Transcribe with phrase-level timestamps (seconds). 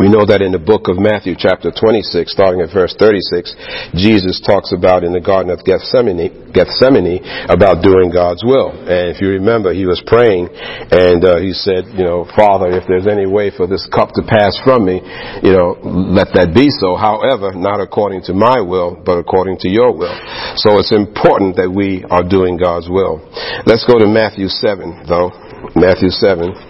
[0.00, 3.52] We know that in the book of Matthew chapter 26, starting at verse 36,
[3.92, 7.20] Jesus talks about in the Garden of Gethsemane, Gethsemane
[7.52, 8.72] about doing God's will.
[8.72, 10.48] And if you remember, he was praying
[10.88, 14.24] and uh, he said, you know, Father, if there's any way for this cup to
[14.24, 15.04] pass from me,
[15.44, 16.96] you know, let that be so.
[16.96, 20.16] However, not according to my will, but according to your will.
[20.56, 23.20] So it's important that we are doing God's will.
[23.68, 25.28] Let's go to Matthew 7, though.
[25.76, 26.69] Matthew 7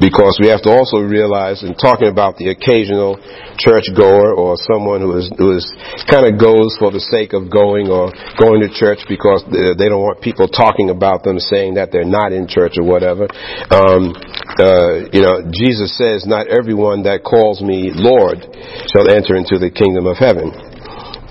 [0.00, 3.16] because we have to also realize in talking about the occasional
[3.56, 5.64] church goer or someone who is who is
[6.10, 10.02] kind of goes for the sake of going or going to church because they don't
[10.02, 13.30] want people talking about them saying that they're not in church or whatever
[13.70, 14.12] um,
[14.58, 18.42] uh, you know jesus says not everyone that calls me lord
[18.90, 20.50] shall enter into the kingdom of heaven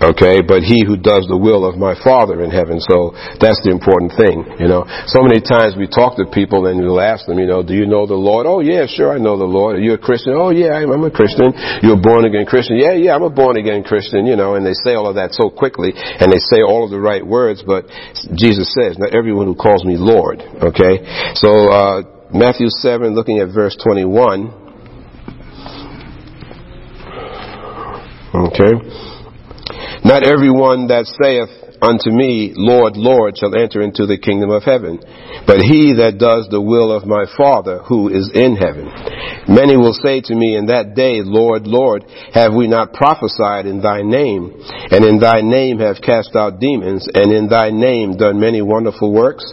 [0.03, 2.83] Okay, but he who does the will of my Father in heaven.
[2.83, 4.83] So that's the important thing, you know.
[5.07, 7.87] So many times we talk to people and we'll ask them, you know, do you
[7.87, 8.43] know the Lord?
[8.43, 9.79] Oh yeah, sure, I know the Lord.
[9.79, 10.35] Are you a Christian?
[10.35, 11.55] Oh yeah, I'm, a Christian.
[11.79, 12.75] You're a born again Christian?
[12.75, 15.31] Yeah, yeah, I'm a born again Christian, you know, and they say all of that
[15.31, 17.87] so quickly and they say all of the right words, but
[18.35, 20.99] Jesus says, not everyone who calls me Lord, okay?
[21.39, 24.51] So, uh, Matthew 7, looking at verse 21.
[28.35, 29.12] Okay.
[30.03, 34.99] Not everyone that saith unto me, Lord, Lord, shall enter into the kingdom of heaven,
[35.47, 38.91] but he that does the will of my Father who is in heaven.
[39.47, 43.81] Many will say to me in that day, Lord, Lord, have we not prophesied in
[43.81, 44.55] thy name,
[44.91, 49.11] and in thy name have cast out demons, and in thy name done many wonderful
[49.11, 49.43] works?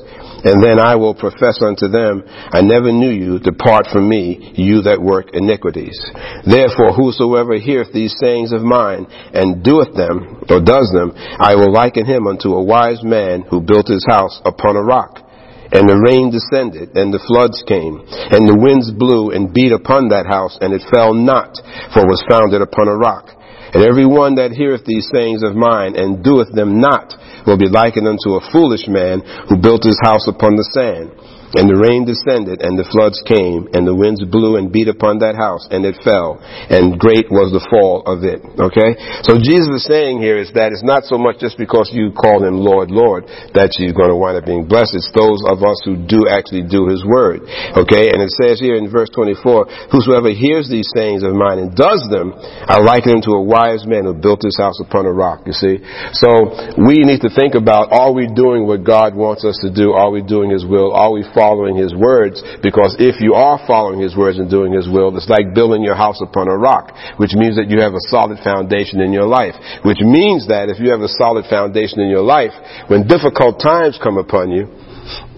[0.42, 4.82] And then I will profess unto them, I never knew you, depart from me, you
[4.82, 5.98] that work iniquities.
[6.46, 11.72] Therefore, whosoever heareth these sayings of mine, and doeth them, or does them, I will
[11.72, 15.29] liken him unto a wise man who built his house upon a rock.
[15.70, 20.10] And the rain descended, and the floods came, and the winds blew and beat upon
[20.10, 21.54] that house, and it fell not,
[21.94, 23.30] for it was founded upon a rock.
[23.70, 27.14] And every one that heareth these sayings of mine, and doeth them not,
[27.46, 31.14] will be likened unto a foolish man who built his house upon the sand.
[31.58, 35.18] And the rain descended, and the floods came, and the winds blew and beat upon
[35.18, 36.38] that house, and it fell,
[36.70, 38.38] and great was the fall of it.
[38.54, 38.94] Okay?
[39.26, 42.46] So Jesus is saying here is that it's not so much just because you call
[42.46, 43.26] him Lord, Lord,
[43.58, 44.94] that you're going to wind up being blessed.
[44.94, 47.42] It's those of us who do actually do his word.
[47.74, 48.14] Okay?
[48.14, 52.06] And it says here in verse 24, Whosoever hears these sayings of mine and does
[52.14, 52.30] them,
[52.70, 55.50] I liken him to a wise man who built his house upon a rock.
[55.50, 55.82] You see?
[56.14, 59.98] So we need to think about, are we doing what God wants us to do?
[59.98, 60.94] Are we doing his will?
[60.94, 64.84] Are we following his words because if you are following his words and doing his
[64.84, 68.04] will, it's like building your house upon a rock, which means that you have a
[68.12, 72.12] solid foundation in your life, which means that if you have a solid foundation in
[72.12, 72.52] your life,
[72.92, 74.68] when difficult times come upon you,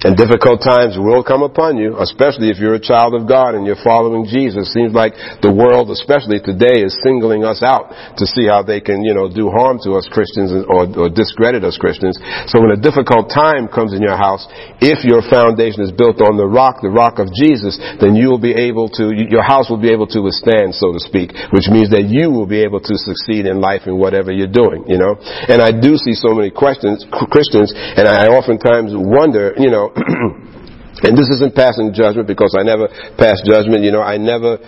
[0.03, 3.63] and difficult times will come upon you, especially if you're a child of God and
[3.63, 4.75] you're following Jesus.
[4.75, 9.07] Seems like the world, especially today, is singling us out to see how they can,
[9.07, 12.19] you know, do harm to us Christians or, or discredit us Christians.
[12.51, 14.43] So when a difficult time comes in your house,
[14.83, 18.43] if your foundation is built on the rock, the rock of Jesus, then you will
[18.43, 21.95] be able to, your house will be able to withstand, so to speak, which means
[21.95, 25.15] that you will be able to succeed in life in whatever you're doing, you know.
[25.23, 29.92] And I do see so many questions, Christians, and I oftentimes wonder, you know,
[31.03, 32.89] and this isn't passing judgment because I never
[33.19, 33.85] pass judgment.
[33.85, 34.59] You know, I never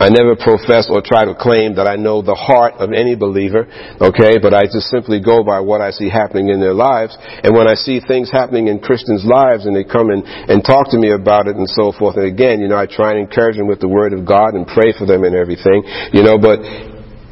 [0.00, 3.70] I never profess or try to claim that I know the heart of any believer,
[4.02, 7.14] okay, but I just simply go by what I see happening in their lives.
[7.20, 10.90] And when I see things happening in Christians' lives and they come and, and talk
[10.90, 13.56] to me about it and so forth, and again, you know, I try and encourage
[13.56, 16.58] them with the Word of God and pray for them and everything, you know, but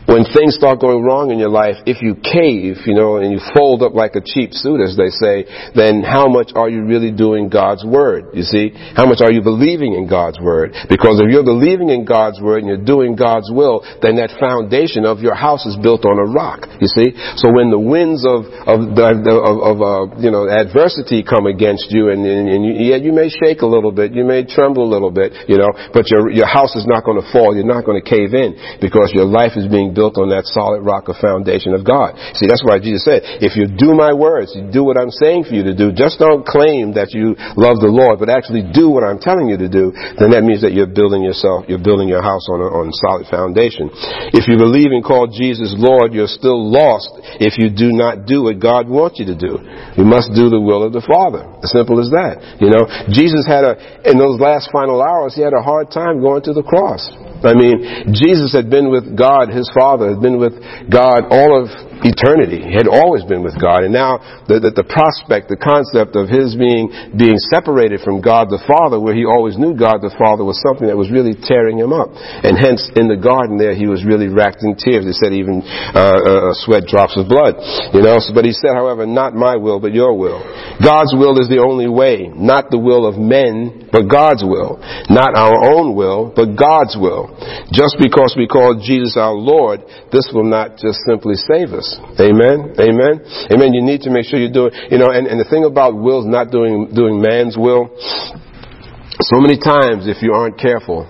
[0.07, 3.39] when things start going wrong in your life, if you cave, you know, and you
[3.55, 5.47] fold up like a cheap suit, as they say,
[5.79, 8.35] then how much are you really doing God's word?
[8.35, 8.75] You see?
[8.99, 10.75] How much are you believing in God's word?
[10.91, 15.07] Because if you're believing in God's word and you're doing God's will, then that foundation
[15.07, 16.67] of your house is built on a rock.
[16.83, 17.15] You see?
[17.39, 22.11] So when the winds of, of, of, of uh, you know, adversity come against you
[22.11, 24.91] and, and, and you, yeah, you may shake a little bit, you may tremble a
[24.91, 27.87] little bit, you know, but your, your house is not going to fall, you're not
[27.87, 31.17] going to cave in because your life is being built on that solid rock of
[31.21, 32.17] foundation of God.
[32.35, 35.44] See, that's why Jesus said, if you do my words, you do what I'm saying
[35.47, 38.89] for you to do, just don't claim that you love the Lord, but actually do
[38.89, 42.09] what I'm telling you to do, then that means that you're building yourself, you're building
[42.09, 43.93] your house on a, on solid foundation.
[44.33, 48.49] If you believe and call Jesus Lord, you're still lost if you do not do
[48.49, 49.61] what God wants you to do.
[49.97, 51.45] You must do the will of the Father.
[51.62, 52.59] As simple as that.
[52.59, 53.75] You know, Jesus had a,
[54.09, 57.06] in those last final hours, he had a hard time going to the cross.
[57.44, 60.55] I mean, Jesus had been with God, his Father, had been with
[60.91, 61.69] God all of
[62.04, 62.62] eternity.
[62.62, 63.84] Had always been with God.
[63.87, 68.50] And now the, the, the, prospect, the concept of his being, being separated from God
[68.50, 71.78] the Father, where he always knew God the Father, was something that was really tearing
[71.78, 72.10] him up.
[72.14, 75.06] And hence, in the garden there, he was really racked in tears.
[75.06, 75.62] He said even
[75.94, 77.58] uh, uh, sweat drops of blood.
[77.94, 80.43] You know, so, but he said, however, not my will, but your will.
[80.82, 84.82] God's will is the only way, not the will of men, but God's will.
[85.08, 87.31] Not our own will, but God's will.
[87.70, 91.92] Just because we call Jesus our Lord, this will not just simply save us.
[92.21, 92.75] Amen?
[92.79, 93.21] Amen?
[93.50, 93.75] Amen.
[93.75, 94.75] You need to make sure you do it.
[94.91, 97.91] You know, and, and the thing about wills not doing, doing man's will,
[99.21, 101.06] so many times if you aren't careful,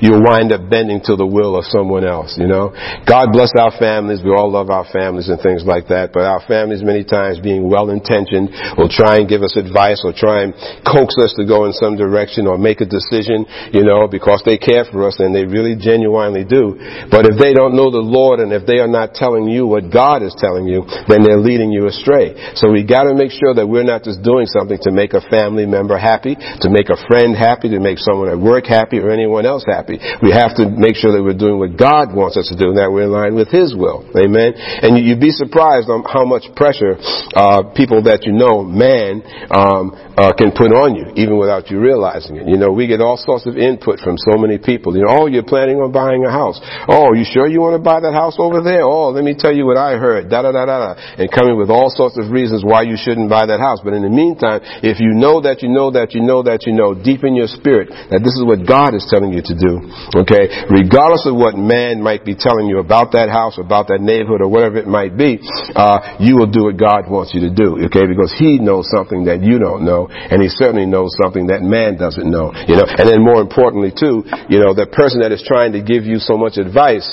[0.00, 2.70] you'll wind up bending to the will of someone else, you know.
[3.04, 4.22] God bless our families.
[4.22, 6.14] We all love our families and things like that.
[6.14, 10.14] But our families many times being well intentioned will try and give us advice or
[10.14, 10.54] try and
[10.86, 13.44] coax us to go in some direction or make a decision,
[13.74, 16.78] you know, because they care for us and they really genuinely do.
[17.10, 19.90] But if they don't know the Lord and if they are not telling you what
[19.90, 22.54] God is telling you, then they're leading you astray.
[22.54, 25.66] So we gotta make sure that we're not just doing something to make a family
[25.66, 29.44] member happy, to make a friend happy, to make someone at work happy or anyone
[29.44, 29.96] else happy happy.
[30.20, 32.78] We have to make sure that we're doing what God wants us to do and
[32.78, 34.04] that we're in line with His will.
[34.12, 34.52] Amen.
[34.56, 37.00] And you'd be surprised on how much pressure
[37.32, 41.80] uh, people that you know, man, um, uh, can put on you, even without you
[41.80, 42.44] realizing it.
[42.44, 44.92] You know, we get all sorts of input from so many people.
[44.92, 46.60] You know, oh, you're planning on buying a house.
[46.88, 48.84] Oh, you sure you want to buy that house over there?
[48.84, 50.28] Oh, let me tell you what I heard.
[50.28, 50.92] Da da da da da.
[51.16, 53.80] And coming with all sorts of reasons why you shouldn't buy that house.
[53.80, 56.72] But in the meantime, if you know that you know that you know that you
[56.72, 59.61] know deep in your spirit that this is what God is telling you to do,
[59.70, 60.66] Okay?
[60.66, 64.48] Regardless of what man might be telling you about that house, about that neighborhood, or
[64.48, 65.38] whatever it might be,
[65.76, 67.78] uh, you will do what God wants you to do.
[67.86, 68.06] Okay?
[68.08, 71.96] Because He knows something that you don't know, and He certainly knows something that man
[71.96, 72.50] doesn't know.
[72.66, 72.86] You know?
[72.88, 76.18] And then more importantly too, you know, the person that is trying to give you
[76.18, 77.06] so much advice,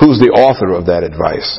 [0.00, 1.58] who's the author of that advice?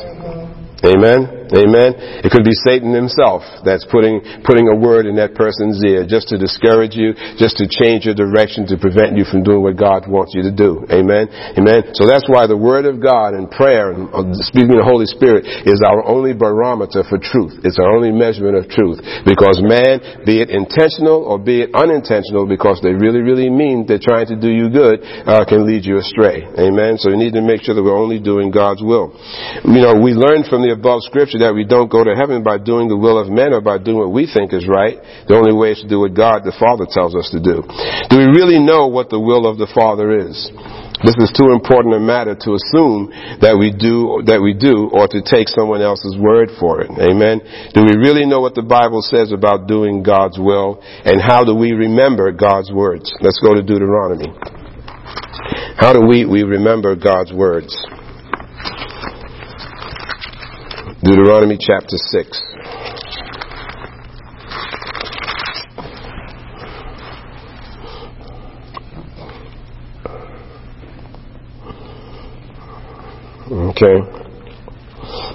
[0.84, 1.43] Amen?
[1.54, 1.94] Amen.
[2.26, 6.28] It could be Satan himself that's putting, putting a word in that person's ear just
[6.34, 10.10] to discourage you, just to change your direction, to prevent you from doing what God
[10.10, 10.82] wants you to do.
[10.90, 11.30] Amen.
[11.54, 11.94] Amen.
[11.94, 15.46] So that's why the word of God and prayer and uh, speaking the Holy Spirit
[15.62, 17.62] is our only barometer for truth.
[17.62, 18.98] It's our only measurement of truth.
[19.22, 24.02] Because man, be it intentional or be it unintentional, because they really, really mean they're
[24.02, 26.42] trying to do you good, uh, can lead you astray.
[26.58, 26.98] Amen.
[26.98, 29.14] So we need to make sure that we're only doing God's will.
[29.62, 32.56] You know, we learned from the above scripture that we don't go to heaven by
[32.56, 34.96] doing the will of men or by doing what we think is right.
[35.28, 37.60] The only way is to do what God the Father tells us to do.
[38.08, 40.34] Do we really know what the will of the Father is?
[41.04, 43.12] This is too important a matter to assume
[43.44, 46.88] that we do that we do or to take someone else's word for it.
[46.96, 47.44] Amen.
[47.76, 51.52] Do we really know what the Bible says about doing God's will and how do
[51.52, 53.12] we remember God's words?
[53.20, 54.32] Let's go to Deuteronomy.
[55.76, 57.74] How do we, we remember God's words?
[61.04, 62.42] Deuteronomy chapter 6.
[73.52, 74.00] Okay.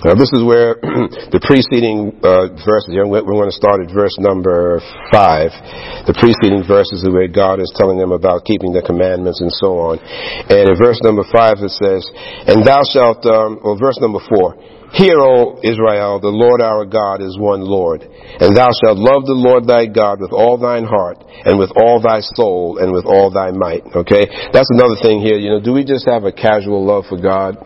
[0.02, 0.80] Now this is where
[1.30, 4.82] the preceding uh, verses, we're going to start at verse number
[5.14, 6.10] 5.
[6.10, 9.78] The preceding verses are where God is telling them about keeping the commandments and so
[9.78, 10.02] on.
[10.50, 12.10] And in verse number 5 it says,
[12.50, 17.22] And thou shalt, um, or verse number 4, Hear, O Israel, the Lord our God
[17.22, 18.02] is one Lord.
[18.02, 22.02] And thou shalt love the Lord thy God with all thine heart, and with all
[22.02, 23.86] thy soul, and with all thy might.
[23.86, 24.26] Okay?
[24.50, 25.38] That's another thing here.
[25.38, 27.62] You know, do we just have a casual love for God?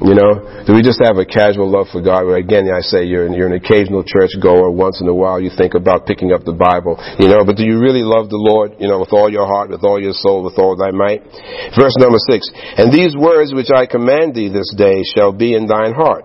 [0.00, 2.24] You know, do we just have a casual love for God?
[2.28, 4.68] Where again, I say you're, you're an occasional church goer.
[4.68, 7.00] Once in a while, you think about picking up the Bible.
[7.16, 8.76] You know, but do you really love the Lord?
[8.76, 11.24] You know, with all your heart, with all your soul, with all thy might.
[11.72, 12.44] Verse number six.
[12.76, 16.24] And these words which I command thee this day shall be in thine heart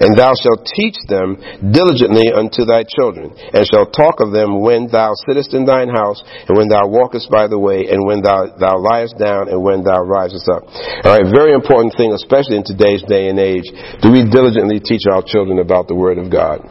[0.00, 4.88] and thou shalt teach them diligently unto thy children, and shalt talk of them when
[4.88, 8.48] thou sittest in thine house, and when thou walkest by the way, and when thou,
[8.56, 10.64] thou liest down, and when thou risest up.
[11.04, 13.68] Alright, very important thing, especially in today's day and age.
[14.00, 16.64] Do we diligently teach our children about the Word of God?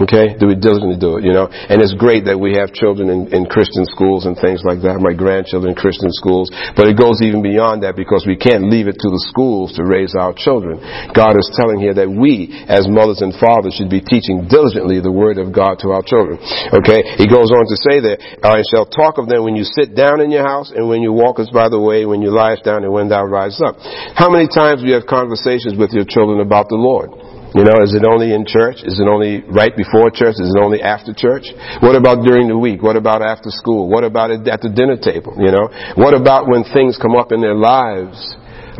[0.00, 0.32] Okay?
[0.40, 1.52] Do we diligently do it, you know?
[1.52, 4.96] And it's great that we have children in, in Christian schools and things like that,
[4.96, 8.88] my grandchildren in Christian schools, but it goes even beyond that because we can't leave
[8.88, 10.80] it to the schools to raise our children.
[11.12, 15.10] God is telling here that we, as mothers and fathers, should be teaching diligently the
[15.10, 16.38] Word of God to our children.
[16.70, 17.18] Okay?
[17.18, 20.22] He goes on to say that, I shall talk of them when you sit down
[20.22, 22.94] in your house and when you walkest by the way, when you liest down and
[22.94, 23.74] when thou rise up.
[24.14, 27.10] How many times do you have conversations with your children about the Lord?
[27.50, 28.86] You know, is it only in church?
[28.86, 30.38] Is it only right before church?
[30.38, 31.50] Is it only after church?
[31.82, 32.78] What about during the week?
[32.78, 33.90] What about after school?
[33.90, 35.34] What about at the dinner table?
[35.34, 35.66] You know,
[35.98, 38.14] what about when things come up in their lives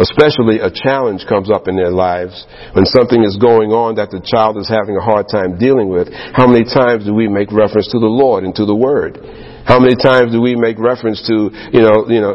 [0.01, 4.21] especially a challenge comes up in their lives, when something is going on that the
[4.25, 7.89] child is having a hard time dealing with, how many times do we make reference
[7.93, 9.21] to the Lord and to the Word?
[9.71, 12.35] How many times do we make reference to, you know, you know,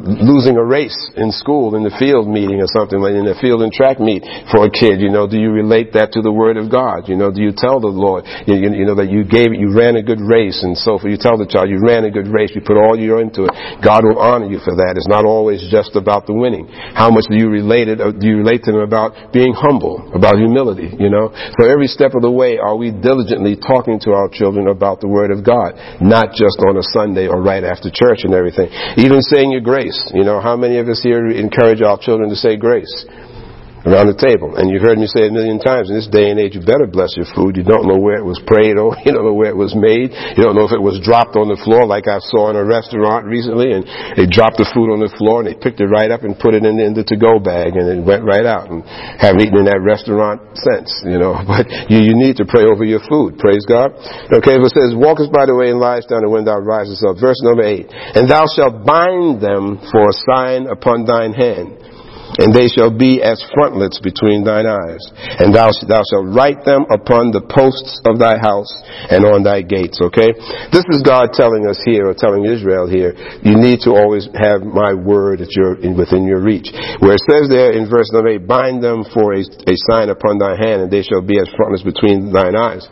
[0.00, 3.60] losing a race in school, in the field meeting or something, like in the field
[3.60, 4.96] and track meet for a kid?
[4.96, 7.04] You know, do you relate that to the Word of God?
[7.04, 10.00] You know, do you tell the Lord, you, you know, that you gave, you ran
[10.00, 11.12] a good race and so forth.
[11.12, 13.52] You tell the child, you ran a good race, you put all you into it.
[13.84, 14.96] God will honor you for that.
[14.96, 16.64] It's not always just about the winning.
[16.96, 20.00] How much do you relate it, uh, do you relate to them about being humble,
[20.16, 21.28] about humility, you know?
[21.60, 25.12] So every step of the way, are we diligently talking to our children about the
[25.12, 25.76] Word of God?
[26.00, 28.68] Not just on a Sunday or right after church and everything.
[28.96, 29.98] Even saying your grace.
[30.14, 33.06] You know, how many of us here encourage our children to say grace?
[33.86, 34.56] Around the table.
[34.56, 36.84] And you've heard me say a million times, in this day and age, you better
[36.84, 37.56] bless your food.
[37.56, 38.96] You don't know where it was prayed over.
[39.10, 40.12] You don't know where it was made.
[40.12, 42.62] You don't know if it was dropped on the floor like I saw in a
[42.62, 43.82] restaurant recently and
[44.14, 46.54] they dropped the food on the floor and they picked it right up and put
[46.54, 48.86] it in, in the to-go bag and it went right out and
[49.18, 51.34] haven't eaten in that restaurant since, you know.
[51.50, 53.40] But you, you need to pray over your food.
[53.40, 53.90] Praise God.
[54.30, 57.02] Okay, but it says, walkest by the way and lies down and when thou risest
[57.02, 57.18] up.
[57.18, 57.90] Verse number eight.
[57.90, 61.79] And thou shalt bind them for a sign upon thine hand
[62.38, 65.02] and they shall be as frontlets between thine eyes.
[65.42, 68.70] And thou, thou shalt write them upon the posts of thy house
[69.10, 70.30] and on thy gates, okay?
[70.70, 74.62] This is God telling us here, or telling Israel here, you need to always have
[74.62, 76.70] my word at your, in, within your reach.
[77.00, 80.38] Where it says there in verse number 8, bind them for a, a sign upon
[80.38, 82.86] thy hand, and they shall be as frontlets between thine eyes.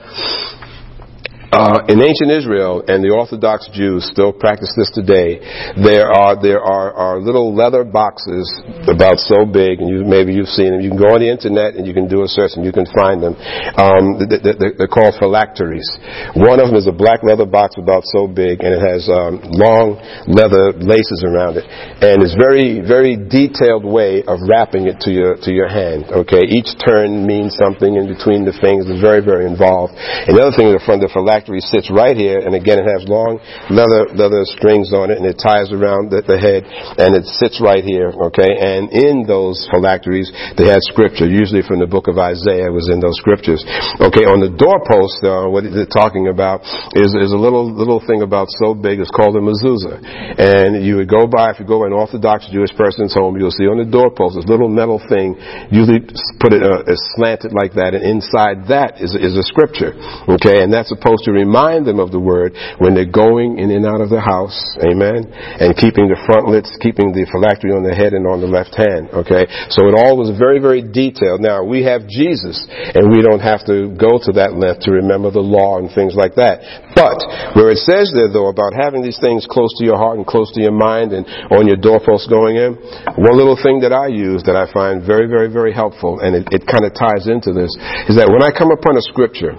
[1.49, 5.41] Uh, in ancient Israel, and the Orthodox Jews still practice this today,
[5.81, 8.45] there are there are, are little leather boxes
[8.85, 10.85] about so big, and you, maybe you've seen them.
[10.85, 12.85] You can go on the internet and you can do a search and you can
[12.93, 13.33] find them.
[13.81, 15.89] Um, they're called phylacteries.
[16.37, 19.41] One of them is a black leather box about so big, and it has um,
[19.49, 19.97] long
[20.29, 21.65] leather laces around it,
[22.05, 26.13] and it's very very detailed way of wrapping it to your to your hand.
[26.13, 28.93] Okay, each turn means something in between the fingers.
[28.93, 29.97] It's very very involved.
[29.97, 32.89] And the other thing, the front the phylactery phylactery sits right here, and again, it
[32.91, 33.39] has long
[33.71, 36.67] leather leather strings on it, and it ties around the, the head,
[36.99, 38.11] and it sits right here.
[38.11, 42.91] Okay, and in those phylacteries, they had scripture, usually from the book of Isaiah, was
[42.91, 43.63] in those scriptures.
[44.03, 46.67] Okay, on the doorpost, uh, what they're talking about
[46.99, 48.99] is is a little little thing about so big.
[48.99, 50.03] It's called a mezuzah,
[50.43, 53.55] and you would go by if you go by an Orthodox Jewish person's home, you'll
[53.55, 55.39] see on the doorpost this little metal thing,
[55.71, 56.03] usually
[56.43, 56.83] put it uh,
[57.15, 59.95] slanted like that, and inside that is is a scripture.
[60.27, 63.69] Okay, and that's supposed to to remind them of the word when they're going in
[63.69, 64.57] and out of the house.
[64.81, 65.29] Amen.
[65.61, 69.13] And keeping the frontlets, keeping the phylactery on the head and on the left hand.
[69.13, 69.45] Okay.
[69.69, 71.45] So it all was very, very detailed.
[71.45, 75.29] Now we have Jesus and we don't have to go to that length to remember
[75.29, 76.65] the law and things like that.
[76.97, 77.21] But
[77.53, 80.49] where it says there though about having these things close to your heart and close
[80.57, 82.75] to your mind and on your doorposts going in,
[83.21, 86.49] one little thing that I use that I find very, very, very helpful and it,
[86.51, 87.71] it kind of ties into this
[88.09, 89.53] is that when I come upon a scripture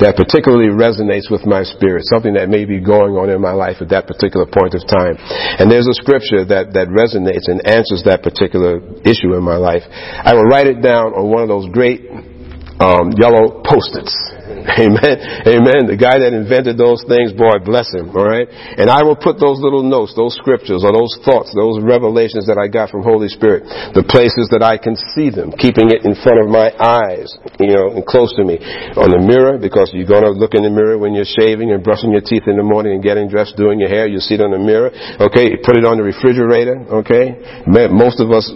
[0.00, 3.80] that particularly resonates with my spirit, something that may be going on in my life
[3.80, 5.18] at that particular point of time.
[5.58, 9.82] And there's a scripture that, that resonates and answers that particular issue in my life.
[9.90, 12.31] I will write it down on one of those great
[12.80, 14.12] um, yellow post-its
[14.78, 15.16] Amen.
[15.48, 15.90] Amen.
[15.90, 18.14] The guy that invented those things, boy, bless him.
[18.14, 18.46] All right.
[18.78, 22.60] And I will put those little notes, those scriptures, or those thoughts, those revelations that
[22.60, 26.14] I got from Holy Spirit, the places that I can see them, keeping it in
[26.14, 28.62] front of my eyes, you know, and close to me.
[28.94, 31.82] On the mirror, because you're going to look in the mirror when you're shaving and
[31.82, 34.06] brushing your teeth in the morning and getting dressed, doing your hair.
[34.06, 34.94] You see it on the mirror.
[35.18, 35.58] Okay.
[35.58, 36.86] Put it on the refrigerator.
[37.02, 37.66] Okay.
[37.66, 38.46] Most of us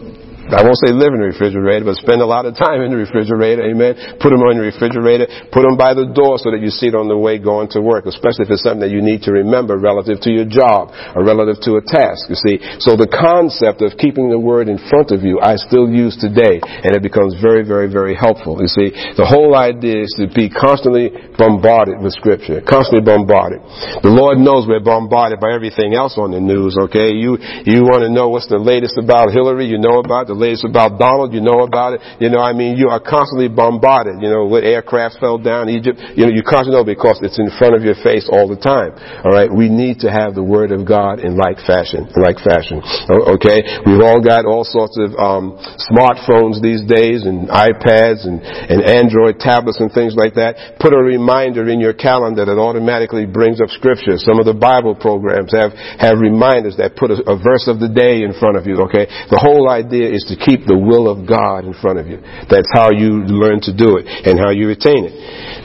[0.52, 3.00] I won't say live in the refrigerator, but spend a lot of time in the
[3.02, 3.66] refrigerator.
[3.66, 4.22] Amen.
[4.22, 5.26] Put them on the refrigerator.
[5.50, 7.82] Put them by the door so that you see it on the way going to
[7.82, 11.26] work, especially if it's something that you need to remember relative to your job or
[11.26, 12.30] relative to a task.
[12.30, 12.62] You see.
[12.78, 16.62] So the concept of keeping the word in front of you, I still use today,
[16.62, 18.62] and it becomes very, very, very helpful.
[18.62, 23.66] You see, the whole idea is to be constantly bombarded with scripture, constantly bombarded.
[24.06, 26.78] The Lord knows we're bombarded by everything else on the news.
[26.86, 27.34] Okay, you
[27.66, 29.66] you want to know what's the latest about Hillary?
[29.66, 32.00] You know about the latest about Donald, you know about it.
[32.20, 34.20] You know, I mean, you are constantly bombarded.
[34.20, 35.98] You know, what aircraft fell down Egypt.
[36.14, 38.92] You know, you constantly know because it's in front of your face all the time.
[39.24, 42.06] All right, we need to have the Word of God in like fashion.
[42.12, 42.84] Like fashion.
[43.08, 45.56] Okay, we've all got all sorts of um,
[45.88, 50.76] smartphones these days and iPads and, and Android tablets and things like that.
[50.80, 54.18] Put a reminder in your calendar that automatically brings up Scripture.
[54.18, 57.88] Some of the Bible programs have have reminders that put a, a verse of the
[57.88, 58.82] day in front of you.
[58.90, 62.18] Okay, the whole idea is to keep the will of God in front of you.
[62.50, 65.14] That's how you learn to do it and how you retain it.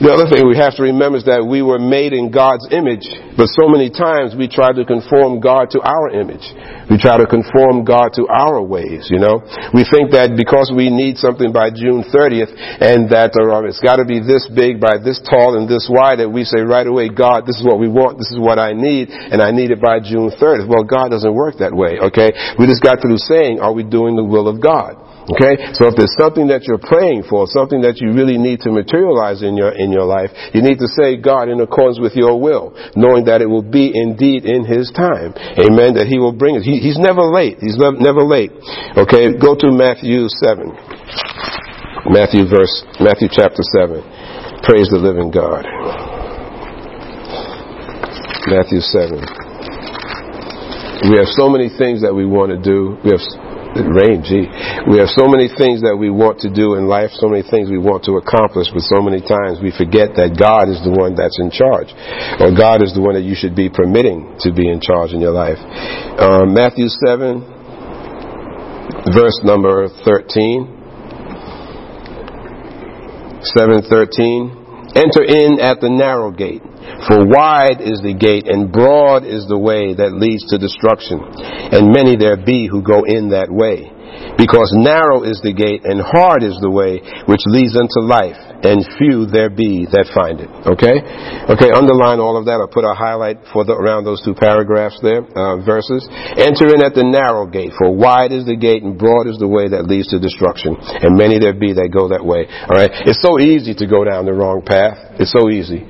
[0.02, 3.06] The other thing we have to remember is that we were made in God's image,
[3.38, 6.42] but so many times we try to conform God to our image.
[6.90, 9.40] We try to conform God to our ways, you know.
[9.72, 12.52] We think that because we need something by June 30th
[12.82, 16.18] and that uh, it's got to be this big by this tall and this wide
[16.18, 18.76] that we say right away, God, this is what we want, this is what I
[18.76, 20.68] need, and I need it by June 30th.
[20.68, 22.34] Well, God doesn't work that way, okay?
[22.60, 24.98] We just got through saying, are we doing the will of God?
[25.30, 25.70] Okay?
[25.78, 29.46] So if there's something that you're praying for, something that you really need to materialize
[29.46, 32.74] in your, in your life, you need to say, God, in accordance with your will,
[32.98, 35.30] knowing that it will be indeed in His time.
[35.62, 35.94] Amen.
[35.94, 36.66] That He will bring it.
[36.66, 37.62] He, he's never late.
[37.62, 38.50] He's never late.
[38.98, 39.38] Okay?
[39.38, 40.74] Go to Matthew 7.
[42.10, 44.02] Matthew verse, Matthew chapter 7.
[44.66, 45.62] Praise the living God.
[48.50, 49.22] Matthew 7.
[51.06, 52.98] We have so many things that we want to do.
[53.06, 53.22] We have
[53.80, 54.44] rain, gee.
[54.84, 57.72] We have so many things that we want to do in life, so many things
[57.72, 61.16] we want to accomplish, but so many times we forget that God is the one
[61.16, 61.88] that's in charge.
[62.36, 65.20] Or God is the one that you should be permitting to be in charge in
[65.20, 65.56] your life.
[66.20, 67.40] Um, Matthew 7,
[69.16, 70.82] verse number 13.
[73.56, 74.92] 713.
[74.94, 76.62] Enter in at the narrow gate.
[77.08, 81.90] For wide is the gate and broad is the way that leads to destruction, and
[81.90, 83.90] many there be who go in that way.
[84.36, 88.84] Because narrow is the gate and hard is the way which leads unto life, and
[88.96, 90.48] few there be that find it.
[90.68, 91.00] Okay?
[91.48, 92.60] Okay, underline all of that.
[92.60, 96.04] I'll put a highlight for the, around those two paragraphs there, uh, verses.
[96.38, 99.48] Enter in at the narrow gate, for wide is the gate and broad is the
[99.48, 102.48] way that leads to destruction, and many there be that go that way.
[102.68, 102.92] Alright?
[103.08, 105.20] It's so easy to go down the wrong path.
[105.20, 105.84] It's so easy.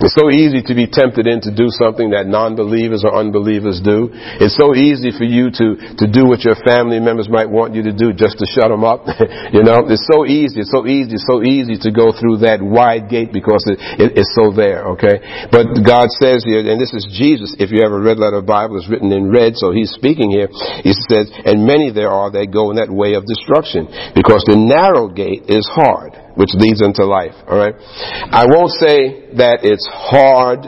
[0.00, 4.08] It's so easy to be tempted in to do something that non-believers or unbelievers do.
[4.40, 5.66] It's so easy for you to,
[6.00, 8.80] to do what your family members might want you to do just to shut them
[8.80, 9.04] up.
[9.52, 12.64] you know, it's so easy, it's so easy, it's so easy to go through that
[12.64, 15.20] wide gate because it, it, it's so there, okay?
[15.52, 18.80] But God says here, and this is Jesus, if you have a red letter Bible,
[18.80, 20.48] it's written in red, so he's speaking here.
[20.80, 23.84] He says, and many there are that go in that way of destruction
[24.16, 27.34] because the narrow gate is hard which leads into life.
[27.46, 27.74] All right.
[27.78, 30.66] I won't say that it's hard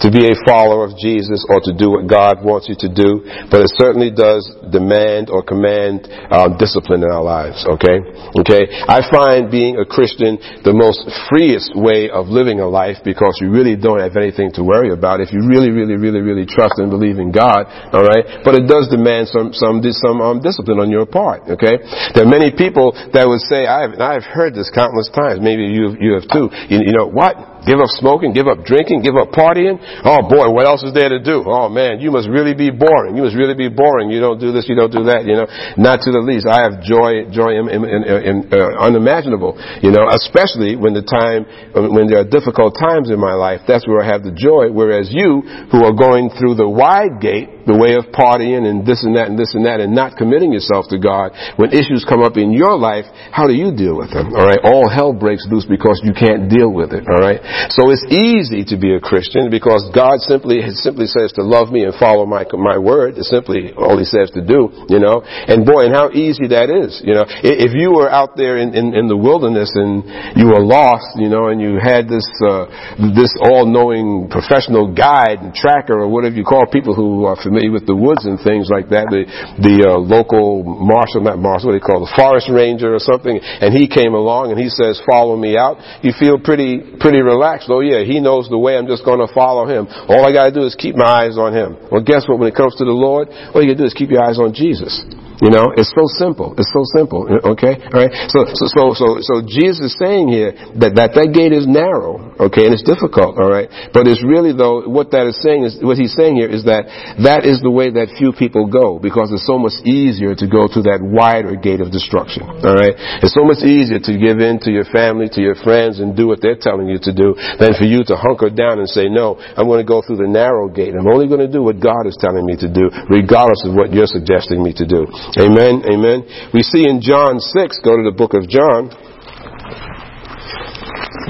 [0.00, 3.26] to be a follower of Jesus or to do what God wants you to do,
[3.50, 7.64] but it certainly does demand or command uh, discipline in our lives.
[7.66, 7.98] Okay,
[8.38, 8.62] okay.
[8.86, 13.50] I find being a Christian the most freest way of living a life because you
[13.50, 16.90] really don't have anything to worry about if you really, really, really, really trust and
[16.90, 17.66] believe in God.
[17.90, 21.50] All right, but it does demand some some some um, discipline on your part.
[21.58, 21.80] Okay,
[22.14, 25.40] there are many people that would say, "I've I've heard this countless times.
[25.42, 26.46] Maybe you you have too.
[26.70, 29.76] You, you know what?" Give up smoking, give up drinking, give up partying.
[30.00, 31.44] Oh boy, what else is there to do?
[31.44, 33.12] Oh man, you must really be boring.
[33.12, 34.08] You must really be boring.
[34.08, 35.44] You don't do this, you don't do that, you know.
[35.76, 36.48] Not to the least.
[36.48, 41.44] I have joy, joy in, in, in, uh, unimaginable, you know, especially when the time,
[41.76, 43.60] when there are difficult times in my life.
[43.68, 44.72] That's where I have the joy.
[44.72, 49.04] Whereas you, who are going through the wide gate, the way of partying and this
[49.04, 52.24] and that and this and that and not committing yourself to God, when issues come
[52.24, 54.32] up in your life, how do you deal with them?
[54.32, 54.64] Alright?
[54.64, 57.04] All hell breaks loose because you can't deal with it.
[57.04, 57.44] Alright?
[57.70, 61.84] So it's easy to be a Christian because God simply, simply says to love me
[61.84, 63.18] and follow my, my word.
[63.18, 65.22] It's simply all he says to do, you know?
[65.24, 67.24] And boy, and how easy that is, you know?
[67.42, 70.04] If you were out there in, in, in the wilderness and
[70.36, 72.66] you were lost, you know, and you had this, uh,
[73.14, 77.86] this all-knowing professional guide and tracker or whatever you call people who are familiar with
[77.86, 79.08] the woods and things like that.
[79.10, 79.24] The
[79.58, 83.00] the uh, local marshal, not marshal, what do they call it, the forest ranger or
[83.00, 87.18] something, and he came along and he says, "Follow me out." You feel pretty pretty
[87.20, 87.37] relaxed.
[87.68, 88.76] Oh yeah, he knows the way.
[88.76, 89.86] I'm just going to follow him.
[90.08, 91.76] All I got to do is keep my eyes on him.
[91.90, 92.38] Well, guess what?
[92.38, 94.38] When it comes to the Lord, all you got to do is keep your eyes
[94.38, 95.04] on Jesus.
[95.38, 96.54] You know, it's so simple.
[96.58, 97.26] It's so simple.
[97.54, 98.10] Okay, all right.
[98.26, 100.50] So, so, so, so, Jesus is saying here
[100.82, 102.34] that, that that gate is narrow.
[102.42, 103.38] Okay, and it's difficult.
[103.38, 106.50] All right, but it's really though what that is saying is what he's saying here
[106.50, 106.90] is that
[107.22, 110.66] that is the way that few people go because it's so much easier to go
[110.66, 112.42] through that wider gate of destruction.
[112.42, 116.02] All right, it's so much easier to give in to your family, to your friends,
[116.02, 118.90] and do what they're telling you to do than for you to hunker down and
[118.90, 120.98] say, no, I'm going to go through the narrow gate.
[120.98, 123.94] I'm only going to do what God is telling me to do, regardless of what
[123.94, 125.06] you're suggesting me to do.
[125.36, 125.82] Amen.
[125.84, 126.24] Amen.
[126.54, 128.88] We see in John 6, go to the book of John.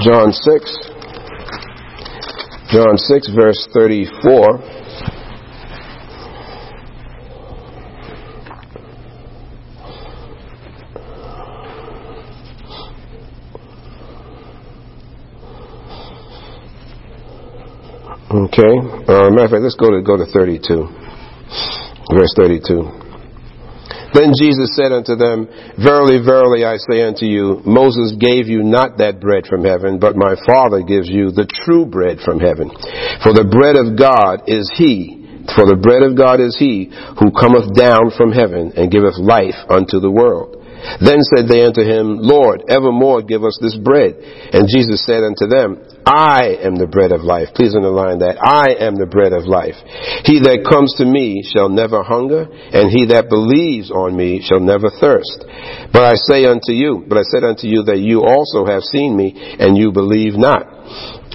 [0.01, 0.89] John 6.
[2.71, 4.79] John 6, verse 34.
[18.31, 18.77] Okay.
[19.07, 20.87] Uh, matter of fact, let's go to go to 32.
[22.13, 23.08] Verse 32.
[24.13, 28.97] Then Jesus said unto them, Verily, verily, I say unto you, Moses gave you not
[28.97, 32.69] that bread from heaven, but my Father gives you the true bread from heaven.
[33.21, 35.19] For the bread of God is he,
[35.55, 39.57] for the bread of God is he who cometh down from heaven and giveth life
[39.69, 40.58] unto the world.
[40.99, 44.15] Then said they unto him, Lord, evermore give us this bread.
[44.53, 47.49] And Jesus said unto them, I am the bread of life.
[47.53, 48.41] Please underline that.
[48.41, 49.77] I am the bread of life.
[50.25, 54.59] He that comes to me shall never hunger, and he that believes on me shall
[54.59, 55.45] never thirst.
[55.93, 59.13] But I say unto you, but I said unto you that you also have seen
[59.15, 60.65] me, and you believe not.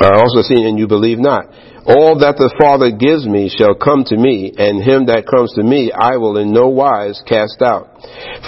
[0.00, 1.46] I also seen and you believe not.
[1.84, 5.62] All that the Father gives me shall come to me, and him that comes to
[5.62, 7.92] me I will in no wise cast out.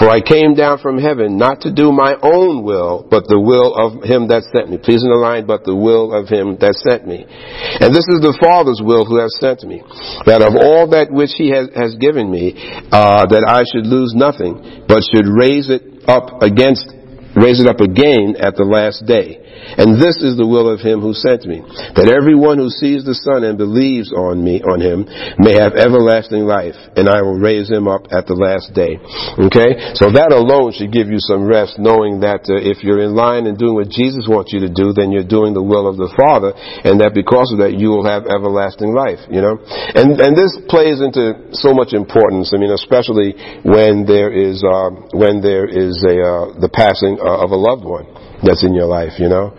[0.00, 3.76] For I came down from heaven not to do my own will, but the will
[3.76, 4.80] of him that sent me.
[4.80, 7.28] Please in the line, but the will of him that sent me.
[7.28, 9.84] And this is the Father's will who has sent me,
[10.24, 12.56] that of all that which he has, has given me,
[12.88, 16.88] uh, that I should lose nothing, but should raise it up against
[17.36, 19.44] raise it up again at the last day.
[19.76, 21.64] And this is the will of him who sent me,
[21.96, 25.08] that everyone who sees the Son and believes on me, on him,
[25.40, 29.00] may have everlasting life, and I will raise him up at the last day.
[29.40, 29.96] Okay?
[29.98, 33.48] So that alone should give you some rest, knowing that uh, if you're in line
[33.48, 36.12] and doing what Jesus wants you to do, then you're doing the will of the
[36.14, 39.58] Father, and that because of that you will have everlasting life, you know?
[39.96, 43.34] And, and this plays into so much importance, I mean, especially
[43.66, 48.06] when there is, uh, when there is a, uh, the passing of a loved one
[48.42, 49.54] that's in your life, you know.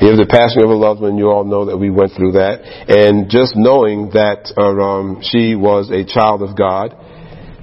[0.00, 2.32] You have the passing of a loved one, you all know that we went through
[2.32, 2.64] that.
[2.88, 6.96] And just knowing that uh, um, she was a child of God,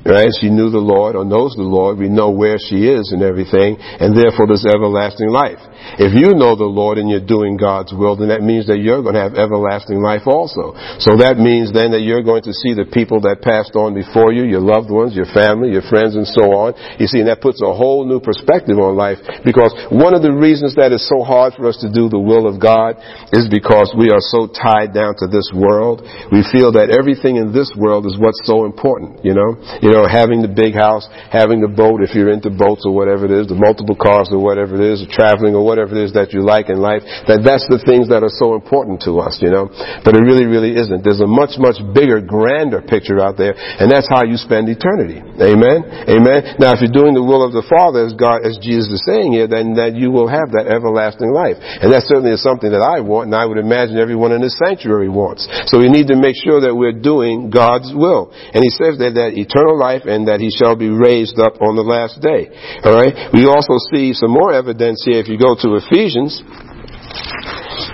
[0.10, 0.34] right?
[0.42, 2.02] She knew the Lord or knows the Lord.
[2.02, 5.62] We know where she is and everything, and therefore there's everlasting life.
[6.02, 9.02] If you know the Lord and you're doing God's will, then that means that you're
[9.02, 10.76] going to have everlasting life also.
[11.00, 14.32] So that means then that you're going to see the people that passed on before
[14.36, 16.76] you, your loved ones, your family, your friends, and so on.
[17.00, 20.32] You see, and that puts a whole new perspective on life because one of the
[20.36, 23.00] reasons that it's so hard for us to do the will of God
[23.36, 26.04] is because we are so tied down to this world.
[26.32, 29.58] We feel that everything in this world is what's so important, you know?
[29.82, 33.26] You know, having the big house, having the boat, if you're into boats or whatever
[33.26, 36.32] it is, the multiple cars or whatever it is, traveling or whatever it is that
[36.32, 39.50] you like in life, that that's the things that are so important to us, you
[39.50, 39.68] know.
[40.06, 41.02] But it really, really isn't.
[41.02, 45.24] There's a much, much bigger, grander picture out there, and that's how you spend eternity.
[45.42, 45.88] Amen?
[46.06, 46.60] Amen?
[46.62, 49.34] Now, if you're doing the will of the Father, as God, as Jesus is saying
[49.34, 51.58] here, then that you will have that everlasting life.
[51.58, 54.60] And that certainly is something that I want, and I would imagine everyone in this
[54.60, 55.48] sanctuary wants.
[55.72, 58.30] So we need to make sure that we're doing God's will.
[58.30, 61.80] And he says that, that eternal life and that he shall be raised up on
[61.80, 62.52] the last day.
[62.84, 63.32] Alright?
[63.32, 66.44] We also see some more evidence here if you go to Ephesians.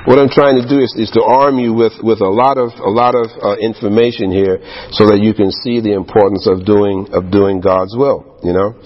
[0.05, 2.73] What I'm trying to do is, is to arm you with, with a lot of
[2.77, 4.59] a lot of uh, information here,
[4.91, 8.34] so that you can see the importance of doing of doing God's will.
[8.45, 8.77] You know,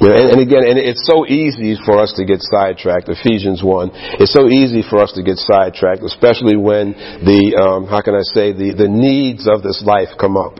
[0.00, 3.06] you and, and, again, and it's so easy for us to get sidetracked.
[3.06, 8.02] Ephesians one, it's so easy for us to get sidetracked, especially when the um, how
[8.02, 10.58] can I say the the needs of this life come up,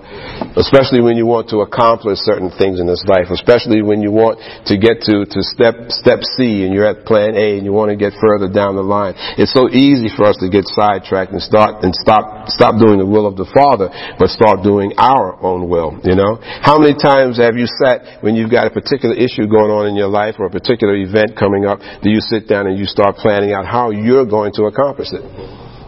[0.55, 4.38] especially when you want to accomplish certain things in this life, especially when you want
[4.71, 7.91] to get to to step step C and you're at plan A and you want
[7.91, 9.19] to get further down the line.
[9.43, 13.09] It's so easy for us to get sidetracked and start and stop stop doing the
[13.09, 13.91] will of the Father,
[14.23, 15.99] but start doing our own will.
[16.07, 19.71] You know, how many times have you sat when you've got a particular issue going
[19.71, 22.75] on in your life or a particular event coming up, do you sit down and
[22.75, 25.23] you start planning out how you're going to accomplish it?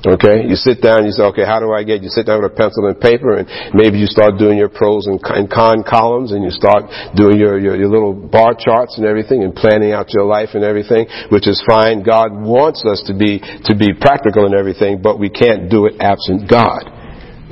[0.04, 2.04] Okay, you sit down and you say, okay, how do I get?
[2.04, 5.08] You sit down with a pencil and paper, and maybe you start doing your pros
[5.08, 9.42] and con columns, and you start doing your, your, your little bar charts and everything,
[9.42, 12.04] and planning out your life and everything, which is fine.
[12.04, 15.96] God wants us to be to be practical and everything, but we can't do it
[16.04, 16.93] absent God.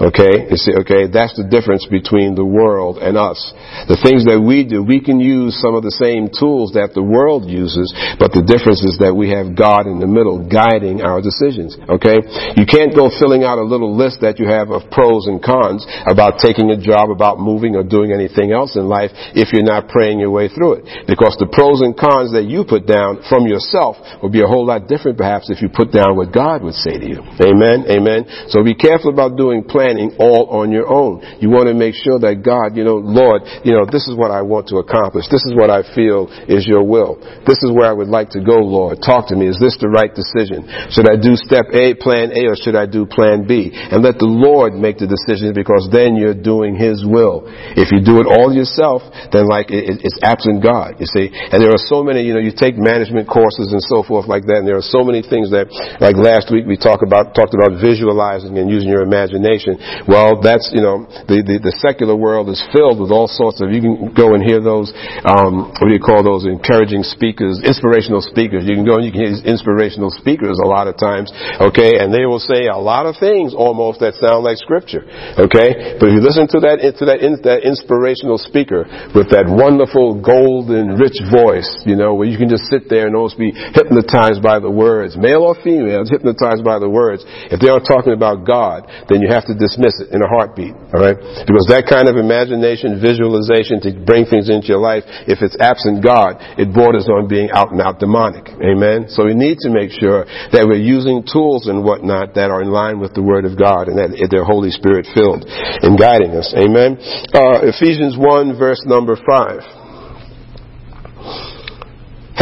[0.00, 0.48] Okay?
[0.50, 3.38] You see, okay, that's the difference between the world and us.
[3.86, 7.04] The things that we do, we can use some of the same tools that the
[7.04, 11.20] world uses, but the difference is that we have God in the middle guiding our
[11.20, 11.76] decisions.
[11.86, 12.18] Okay?
[12.56, 15.84] You can't go filling out a little list that you have of pros and cons
[16.08, 19.92] about taking a job, about moving or doing anything else in life if you're not
[19.92, 21.06] praying your way through it.
[21.06, 24.64] Because the pros and cons that you put down from yourself will be a whole
[24.64, 27.20] lot different perhaps if you put down what God would say to you.
[27.44, 27.86] Amen?
[27.86, 28.24] Amen?
[28.48, 31.20] So be careful about doing plans planning all on your own.
[31.40, 34.30] You want to make sure that God, you know, Lord, you know, this is what
[34.30, 35.28] I want to accomplish.
[35.28, 37.20] This is what I feel is your will.
[37.44, 39.04] This is where I would like to go, Lord.
[39.04, 39.48] Talk to me.
[39.48, 40.64] Is this the right decision?
[40.90, 43.70] Should I do step A, plan A, or should I do plan B?
[43.72, 47.44] And let the Lord make the decision because then you're doing His will.
[47.76, 51.28] If you do it all yourself, then like it's absent God, you see.
[51.28, 54.48] And there are so many, you know, you take management courses and so forth like
[54.48, 55.68] that, and there are so many things that,
[56.00, 59.71] like last week we talked about, talked about visualizing and using your imagination
[60.08, 63.70] Well, that's, you know, the, the, the secular world is filled with all sorts of,
[63.70, 64.92] you can go and hear those,
[65.24, 68.64] um, what do you call those, encouraging speakers, inspirational speakers.
[68.64, 72.12] You can go and you can hear inspirational speakers a lot of times, okay, and
[72.12, 75.04] they will say a lot of things almost that sound like scripture,
[75.38, 75.96] okay?
[75.98, 80.98] But if you listen to that, to that, that inspirational speaker with that wonderful golden
[80.98, 84.58] rich voice, you know, where you can just sit there and almost be hypnotized by
[84.58, 87.24] the words, male or female, hypnotized by the words.
[87.50, 90.74] If they are talking about God, then you have to dismiss it in a heartbeat,
[90.90, 91.14] alright?
[91.46, 96.02] Because that kind of imagination, visualization to bring things into your life, if it's absent
[96.02, 98.50] God, it borders on being out and out demonic.
[98.58, 99.06] Amen?
[99.06, 102.74] So we need to make sure that we're using tools and whatnot that are in
[102.74, 106.50] line with the Word of God and that they're Holy Spirit filled in guiding us.
[106.58, 106.98] Amen?
[107.30, 109.81] Uh, Ephesians 1 verse number 5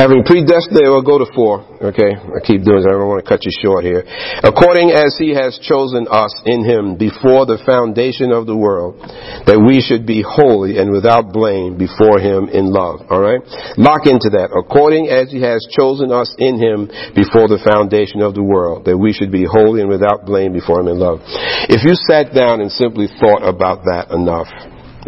[0.01, 1.61] having predestined, we'll go to four,
[1.93, 2.17] okay?
[2.17, 4.01] I keep doing this, I don't want to cut you short here.
[4.41, 8.97] According as he has chosen us in him before the foundation of the world,
[9.45, 13.45] that we should be holy and without blame before him in love, alright?
[13.77, 14.49] Lock into that.
[14.57, 18.97] According as he has chosen us in him before the foundation of the world, that
[18.97, 21.21] we should be holy and without blame before him in love.
[21.69, 24.49] If you sat down and simply thought about that enough,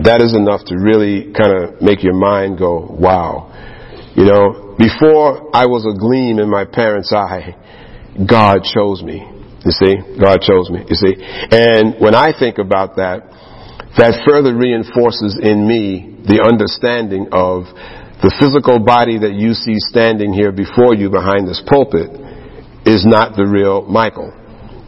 [0.05, 3.49] that is enough to really kind of make your mind go, wow.
[4.15, 7.55] You know, before I was a gleam in my parents' eye,
[8.19, 9.23] God chose me.
[9.63, 9.95] You see?
[10.19, 10.83] God chose me.
[10.91, 11.15] You see?
[11.15, 13.23] And when I think about that,
[13.95, 17.71] that further reinforces in me the understanding of
[18.27, 22.11] the physical body that you see standing here before you behind this pulpit
[22.83, 24.35] is not the real Michael.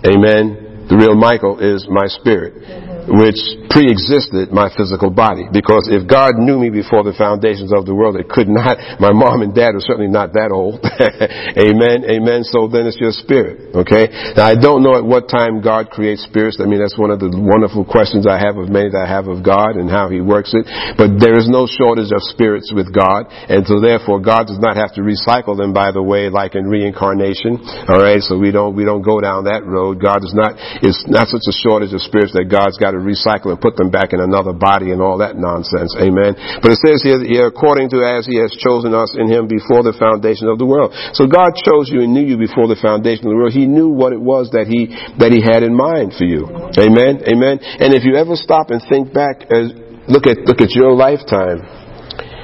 [0.02, 0.90] Amen?
[0.90, 3.38] The real Michael is my spirit which
[3.68, 5.44] pre-existed my physical body.
[5.50, 9.12] Because if God knew me before the foundations of the world, it could not, my
[9.12, 10.80] mom and dad are certainly not that old.
[11.58, 12.46] amen, amen.
[12.48, 14.08] So then it's your spirit, okay?
[14.38, 16.62] Now I don't know at what time God creates spirits.
[16.62, 19.28] I mean, that's one of the wonderful questions I have of many that I have
[19.28, 20.64] of God and how He works it.
[20.96, 24.78] But there is no shortage of spirits with God, and so therefore God does not
[24.78, 27.60] have to recycle them, by the way, like in reincarnation.
[27.90, 30.00] Alright, so we don't, we don't go down that road.
[30.00, 33.50] God does not, it's not such a shortage of spirits that God's got to recycle
[33.50, 35.92] and put them back in another body and all that nonsense.
[35.98, 36.38] Amen.
[36.62, 39.82] But it says here, here, according to as he has chosen us in him before
[39.82, 40.94] the foundation of the world.
[41.12, 43.52] So God chose you and knew you before the foundation of the world.
[43.52, 46.46] He knew what it was that he, that he had in mind for you.
[46.80, 47.20] Amen.
[47.26, 47.60] Amen.
[47.60, 49.74] And if you ever stop and think back as,
[50.08, 51.60] look at, look at your lifetime,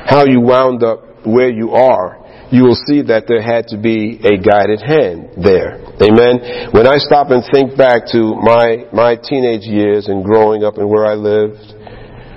[0.05, 2.20] how you wound up where you are,
[2.51, 5.79] you will see that there had to be a guided hand there.
[6.03, 6.75] Amen.
[6.75, 10.91] When I stop and think back to my, my teenage years and growing up and
[10.91, 11.63] where I lived,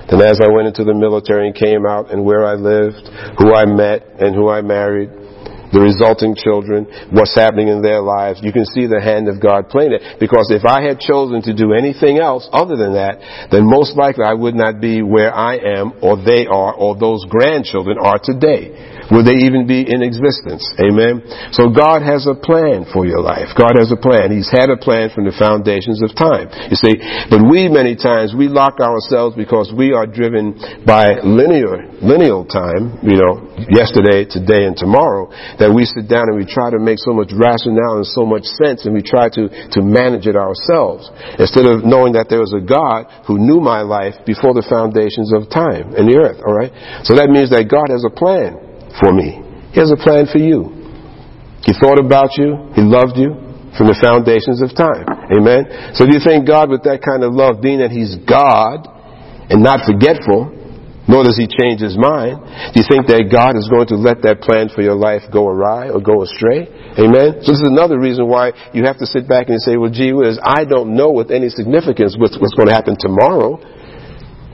[0.09, 3.09] then as I went into the military and came out and where I lived,
[3.41, 5.09] who I met and who I married,
[5.73, 9.73] the resulting children, what's happening in their lives, you can see the hand of God
[9.73, 10.21] playing it.
[10.21, 14.21] Because if I had chosen to do anything else other than that, then most likely
[14.21, 18.92] I would not be where I am or they are or those grandchildren are today.
[19.13, 20.65] Would they even be in existence?
[20.81, 21.21] Amen.
[21.53, 23.53] So God has a plan for your life.
[23.53, 24.33] God has a plan.
[24.33, 26.49] He's had a plan from the foundations of time.
[26.73, 26.97] You see,
[27.29, 32.99] but we many times we lock ourselves because we are driven by linear lineal time,
[32.99, 36.99] you know, yesterday, today, and tomorrow, that we sit down and we try to make
[36.99, 41.07] so much rationale and so much sense and we try to, to manage it ourselves.
[41.39, 45.31] Instead of knowing that there was a God who knew my life before the foundations
[45.31, 46.75] of time and the earth, alright?
[47.07, 49.41] So that means that God has a plan for me.
[49.73, 50.69] He has a plan for you.
[51.65, 52.69] He thought about you.
[52.75, 53.39] He loved you
[53.73, 55.07] from the foundations of time.
[55.33, 55.95] Amen.
[55.97, 58.85] So do you think God with that kind of love, being that He's God
[59.49, 60.53] and not forgetful,
[61.09, 62.37] nor does He change His mind,
[62.71, 65.49] do you think that God is going to let that plan for your life go
[65.49, 66.69] awry or go astray?
[67.01, 67.41] Amen.
[67.41, 70.13] So this is another reason why you have to sit back and say, well, gee
[70.13, 73.57] whiz, I don't know with any significance what's, what's going to happen tomorrow.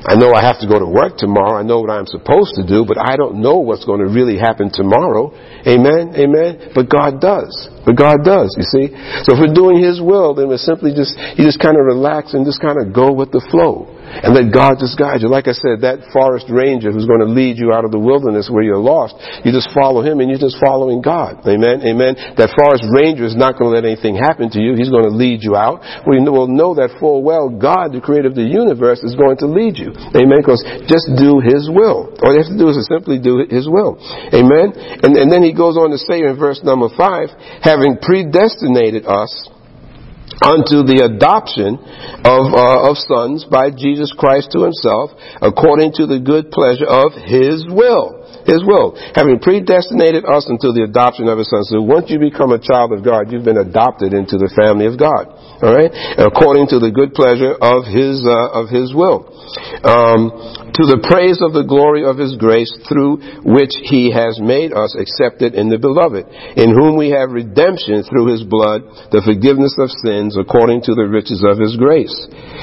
[0.08, 1.60] I know I have to go to work tomorrow.
[1.60, 4.40] I know what I'm supposed to do, but I don't know what's going to really
[4.40, 5.36] happen tomorrow.
[5.68, 6.16] Amen?
[6.16, 6.72] Amen?
[6.74, 7.52] But God does.
[7.84, 8.96] But God does, you see?
[9.28, 12.34] So if we're doing His will, then we're simply just, you just kind of relax
[12.34, 15.30] and just kind of go with the flow and let God just guide you.
[15.30, 18.50] Like I said, that forest ranger who's going to lead you out of the wilderness
[18.50, 21.46] where you're lost, you just follow him and you're just following God.
[21.46, 21.86] Amen?
[21.86, 22.18] Amen?
[22.36, 24.74] That forest ranger is not going to let anything happen to you.
[24.74, 25.86] He's going to lead you out.
[26.10, 29.48] We will know that full well God, the creator of the universe, is going to
[29.48, 29.94] lead you.
[30.18, 30.42] Amen?
[30.42, 32.12] Because just do His will.
[32.26, 34.02] All you have to do is simply do His will.
[34.34, 34.74] Amen?
[35.06, 37.30] And, and then he goes on to say in verse number five,
[37.62, 39.30] having predestinated us
[40.42, 41.76] unto the adoption
[42.24, 47.12] of, uh, of sons by Jesus Christ to himself, according to the good pleasure of
[47.16, 48.19] his will.
[48.50, 51.62] His will, having predestinated us unto the adoption of his son.
[51.70, 54.98] So once you become a child of God, you've been adopted into the family of
[54.98, 55.30] God.
[55.62, 59.28] All right, according to the good pleasure of his uh, of his will,
[59.84, 60.32] um,
[60.72, 64.96] to the praise of the glory of his grace, through which he has made us
[64.96, 66.24] accepted in the beloved,
[66.56, 71.04] in whom we have redemption through his blood, the forgiveness of sins, according to the
[71.04, 72.16] riches of his grace,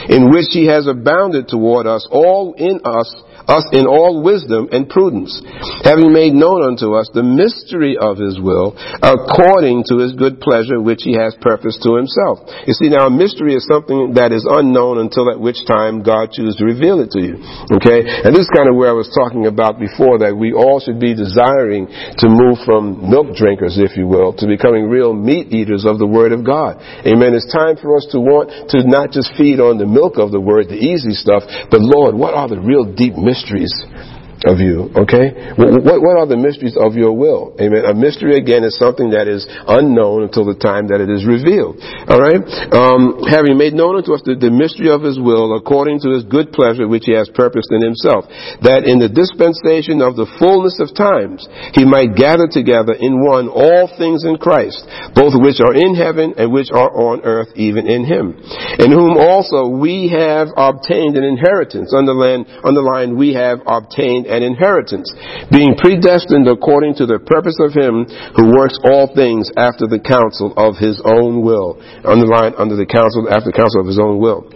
[0.08, 3.12] in which he has abounded toward us all in us
[3.48, 5.38] us in all wisdom and prudence,
[5.86, 10.82] having made known unto us the mystery of his will, according to his good pleasure
[10.82, 12.42] which he has purposed to himself.
[12.66, 16.34] You see, now a mystery is something that is unknown until at which time God
[16.34, 17.38] chooses to reveal it to you.
[17.70, 18.02] Okay?
[18.02, 20.98] And this is kind of where I was talking about before that we all should
[20.98, 25.86] be desiring to move from milk drinkers, if you will, to becoming real meat eaters
[25.86, 26.82] of the Word of God.
[27.06, 27.30] Amen.
[27.30, 30.42] It's time for us to want to not just feed on the milk of the
[30.42, 34.15] Word, the easy stuff, but Lord, what are the real deep mysteries mysteries
[34.46, 35.54] of you, okay?
[35.58, 37.54] What, what are the mysteries of your will?
[37.58, 37.84] Amen.
[37.84, 41.82] A mystery, again, is something that is unknown until the time that it is revealed.
[42.06, 42.40] All right?
[42.70, 46.22] Um, having made known unto us the, the mystery of his will according to his
[46.22, 48.30] good pleasure which he has purposed in himself,
[48.62, 51.42] that in the dispensation of the fullness of times
[51.74, 54.86] he might gather together in one all things in Christ,
[55.18, 58.38] both which are in heaven and which are on earth, even in him,
[58.78, 61.90] in whom also we have obtained an inheritance.
[61.90, 65.08] Underline, underline we have obtained an inheritance,
[65.50, 68.04] being predestined according to the purpose of him
[68.36, 71.80] who works all things after the counsel of his own will.
[72.04, 74.46] Underline under the counsel, after the counsel of his own will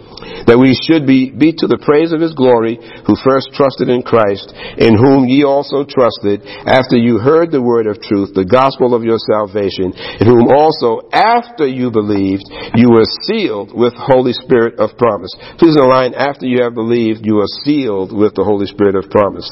[0.45, 4.01] that we should be, be to the praise of his glory, who first trusted in
[4.01, 8.93] Christ, in whom ye also trusted, after you heard the word of truth, the gospel
[8.93, 12.45] of your salvation, in whom also, after you believed,
[12.77, 15.33] you were sealed with Holy Spirit of promise.
[15.57, 19.49] Please line, after you have believed, you are sealed with the Holy Spirit of promise,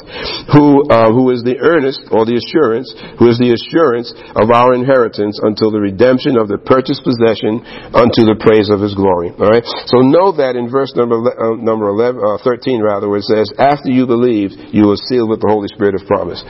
[0.52, 4.74] who, uh, who is the earnest, or the assurance, who is the assurance of our
[4.74, 7.62] inheritance until the redemption of the purchased possession
[7.94, 9.30] unto the praise of his glory.
[9.36, 9.66] Alright?
[9.86, 13.52] So know that in verse number, uh, number 11, uh, 13 rather, where it says,
[13.58, 16.42] after you believed, you were sealed with the Holy Spirit of promise.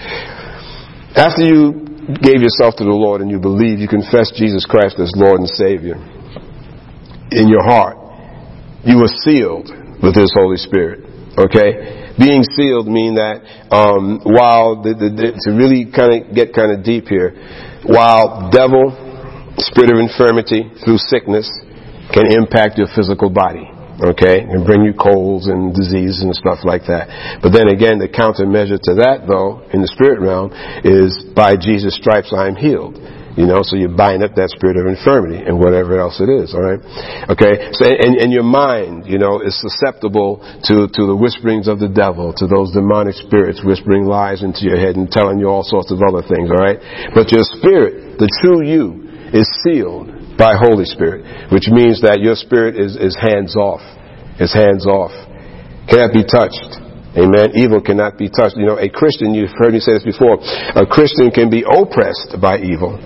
[1.16, 1.90] After you
[2.23, 5.51] gave yourself to the Lord and you believe, you confess Jesus Christ as Lord and
[5.51, 5.99] Savior
[7.31, 7.96] in your heart,
[8.85, 9.70] you were sealed
[10.03, 11.10] with His Holy Spirit.
[11.38, 12.14] Okay?
[12.18, 13.40] Being sealed mean that
[13.70, 17.34] um, while the, the, the, to really kind of get kind of deep here,
[17.86, 18.92] while devil,
[19.58, 21.48] spirit of infirmity through sickness
[22.12, 26.82] can impact your physical body okay, and bring you colds and diseases and stuff like
[26.88, 27.38] that.
[27.42, 30.52] But then again, the countermeasure to that, though, in the spirit realm,
[30.84, 32.96] is by Jesus' stripes I am healed.
[33.40, 36.85] You know, so you're up that spirit of infirmity and whatever else it is, alright?
[37.33, 37.72] Okay?
[37.72, 41.88] So, and, and your mind, you know, is susceptible to, to the whisperings of the
[41.88, 45.88] devil, to those demonic spirits whispering lies into your head and telling you all sorts
[45.88, 46.85] of other things, alright?
[47.16, 52.37] But your spirit, the true you, is sealed by Holy Spirit, which means that your
[52.37, 53.81] spirit is, is hands off.
[54.37, 55.16] It's hands off.
[55.88, 56.76] Cannot be touched.
[57.16, 57.57] Amen.
[57.57, 58.61] Evil cannot be touched.
[58.61, 60.37] You know, a Christian, you've heard me say this before,
[60.76, 63.00] a Christian can be oppressed by evil.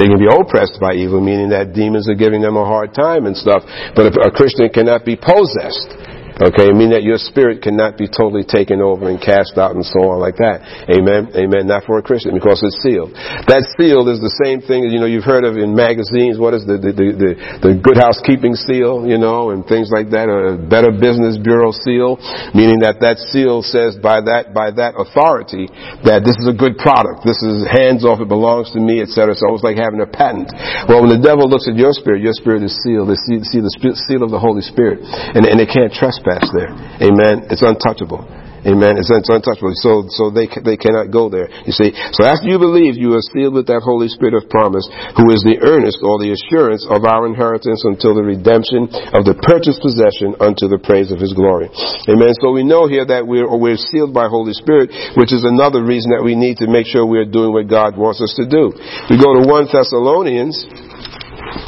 [0.00, 3.28] They can be oppressed by evil, meaning that demons are giving them a hard time
[3.28, 3.68] and stuff.
[3.92, 5.92] But a Christian cannot be possessed.
[6.40, 9.84] Okay, I mean that your spirit cannot be totally taken over and cast out and
[9.84, 10.64] so on like that.
[10.88, 11.28] Amen.
[11.36, 11.68] Amen.
[11.68, 13.12] Not for a Christian because it's sealed.
[13.44, 16.40] That seal is the same thing you know you've heard of in magazines.
[16.40, 19.04] What is the the the, the, the Good Housekeeping seal?
[19.04, 20.32] You know, and things like that.
[20.32, 22.16] A Better Business Bureau seal,
[22.56, 25.68] meaning that that seal says by that by that authority
[26.08, 27.20] that this is a good product.
[27.20, 28.24] This is hands off.
[28.24, 29.36] It belongs to me, etc.
[29.36, 30.48] So it's like having a patent.
[30.88, 33.12] Well, when the devil looks at your spirit, your spirit is sealed.
[33.12, 33.68] They see, see the
[34.08, 36.70] seal of the Holy Spirit, and and they can't trespass there.
[37.02, 37.50] Amen.
[37.50, 38.28] It's untouchable.
[38.60, 39.00] Amen.
[39.00, 39.72] It's, it's untouchable.
[39.80, 41.48] So, so they, they cannot go there.
[41.64, 41.96] You see.
[42.12, 44.84] So after you believe, you are sealed with that Holy Spirit of promise,
[45.16, 48.84] who is the earnest or the assurance of our inheritance until the redemption
[49.16, 51.72] of the purchased possession unto the praise of His glory.
[52.04, 52.36] Amen.
[52.44, 56.12] So we know here that we're, we're sealed by Holy Spirit, which is another reason
[56.12, 58.76] that we need to make sure we're doing what God wants us to do.
[59.08, 60.68] We go to 1 Thessalonians,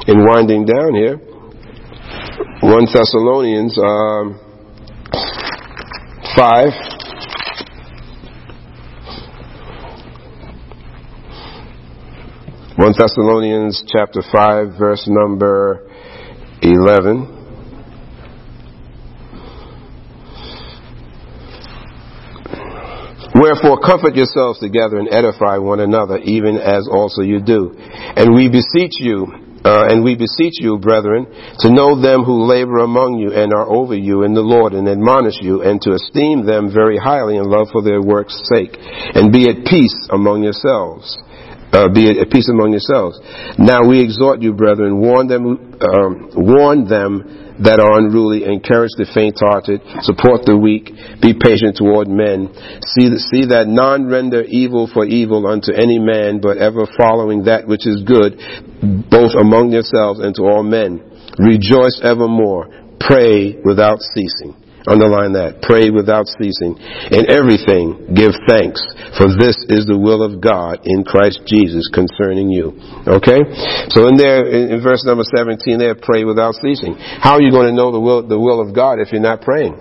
[0.07, 1.17] in winding down here.
[2.61, 4.52] 1 Thessalonians, um,
[6.37, 6.93] 5.
[12.77, 15.89] One Thessalonians chapter five, verse number
[16.63, 17.39] eleven.
[23.35, 27.75] Wherefore comfort yourselves together and edify one another, even as also you do.
[27.79, 29.27] And we beseech you,
[29.65, 31.27] Uh, and we beseech you, brethren,
[31.61, 34.89] to know them who labor among you and are over you in the Lord and
[34.89, 39.33] admonish you, and to esteem them very highly in love for their work's sake, and
[39.33, 41.17] be at peace among yourselves.
[41.73, 43.19] Uh, be at peace among yourselves.
[43.57, 49.05] Now we exhort you, brethren, warn them, um, warn them that are unruly, encourage the
[49.13, 50.89] faint-hearted, support the weak,
[51.21, 52.49] be patient toward men.
[52.97, 57.67] See, see that none render evil for evil unto any man, but ever following that
[57.67, 58.41] which is good,
[59.11, 61.03] both among yourselves and to all men.
[61.39, 62.69] Rejoice evermore.
[63.01, 64.62] Pray without ceasing.
[64.87, 65.63] Underline that.
[65.63, 66.75] Pray without ceasing.
[67.15, 68.83] In everything, give thanks,
[69.15, 72.75] for this is the will of God in Christ Jesus concerning you.
[73.07, 73.47] Okay?
[73.95, 76.99] So in there, in, verse number 17 there, pray without ceasing.
[76.99, 79.43] How are you going to know the will, the will of God if you're not
[79.43, 79.79] praying?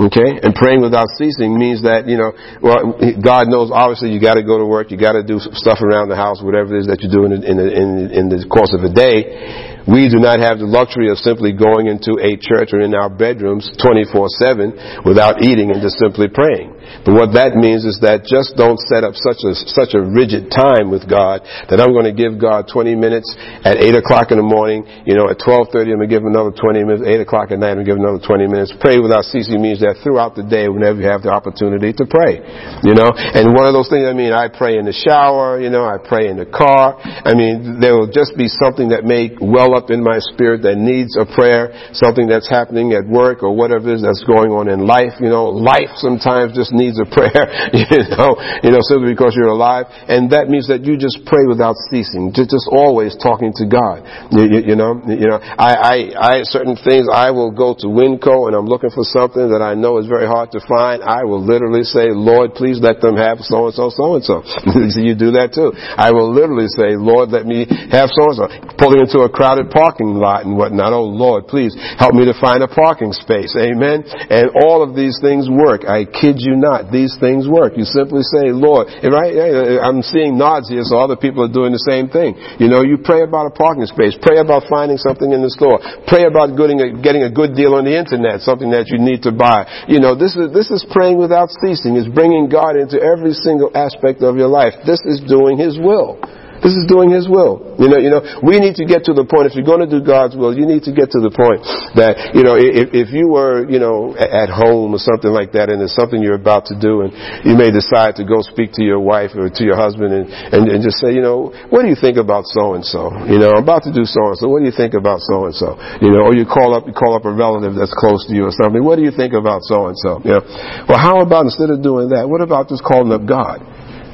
[0.00, 0.38] Okay?
[0.40, 2.32] And praying without ceasing means that, you know,
[2.62, 6.16] well, God knows obviously you gotta go to work, you gotta do stuff around the
[6.16, 8.92] house, whatever it is that you're doing in, in, in, in the course of a
[8.92, 9.69] day.
[9.88, 13.08] We do not have the luxury of simply going into a church or in our
[13.08, 16.76] bedrooms 24-7 without eating and just simply praying.
[17.06, 20.50] But what that means is that just don't set up such a, such a rigid
[20.50, 23.30] time with God that I'm going to give God 20 minutes
[23.62, 26.50] at 8 o'clock in the morning, you know, at 12.30 I'm going to give another
[26.50, 28.74] 20 minutes, 8 o'clock at night I'm going to give another 20 minutes.
[28.82, 32.42] Pray without ceasing means that throughout the day, whenever you have the opportunity to pray,
[32.82, 35.70] you know, and one of those things, I mean, I pray in the shower, you
[35.70, 36.98] know, I pray in the car.
[37.00, 40.76] I mean, there will just be something that may well up in my spirit that
[40.76, 44.68] needs a prayer, something that's happening at work or whatever it is that's going on
[44.68, 49.12] in life, you know, life sometimes just needs a prayer, you know, you know, simply
[49.12, 49.86] because you're alive.
[50.08, 54.06] And that means that you just pray without ceasing, just, just always talking to God.
[54.32, 57.86] You, you, you know, you know, I, I, I, certain things, I will go to
[57.90, 61.02] Winco and I'm looking for something that I know is very hard to find.
[61.02, 64.42] I will literally say, Lord, please let them have so and so, so and so.
[65.00, 65.72] You do that too.
[65.76, 68.46] I will literally say, Lord, let me have so and so.
[68.78, 70.92] Pulling into a crowded parking lot and whatnot.
[70.92, 73.52] Oh Lord, please help me to find a parking space.
[73.58, 74.04] Amen.
[74.30, 75.84] And all of these things work.
[75.84, 76.92] I kid you not.
[76.92, 77.76] These things work.
[77.76, 79.34] You simply say, Lord, right?
[79.82, 82.38] I'm seeing nods here, so other people are doing the same thing.
[82.58, 84.16] You know, you pray about a parking space.
[84.20, 85.80] Pray about finding something in the store.
[86.06, 89.22] Pray about getting a, getting a good deal on the internet, something that you need
[89.26, 89.66] to buy.
[89.88, 91.96] You know, this is, this is praying without ceasing.
[91.96, 94.74] It's bringing God into every single aspect of your life.
[94.86, 96.20] This is doing His will.
[96.60, 97.76] This is doing His will.
[97.80, 99.88] You know, you know, we need to get to the point, if you're going to
[99.88, 101.64] do God's will, you need to get to the point
[101.96, 105.72] that, you know, if, if you were, you know, at home or something like that
[105.72, 107.16] and there's something you're about to do and
[107.48, 110.68] you may decide to go speak to your wife or to your husband and, and,
[110.68, 113.08] and just say, you know, what do you think about so and so?
[113.24, 114.52] You know, I'm about to do so and so.
[114.52, 115.80] What do you think about so and so?
[116.04, 118.44] You know, or you call up, you call up a relative that's close to you
[118.44, 118.84] or something.
[118.84, 120.20] What do you think about so and so?
[120.20, 120.44] Know,
[120.84, 123.64] well, how about instead of doing that, what about just calling up God?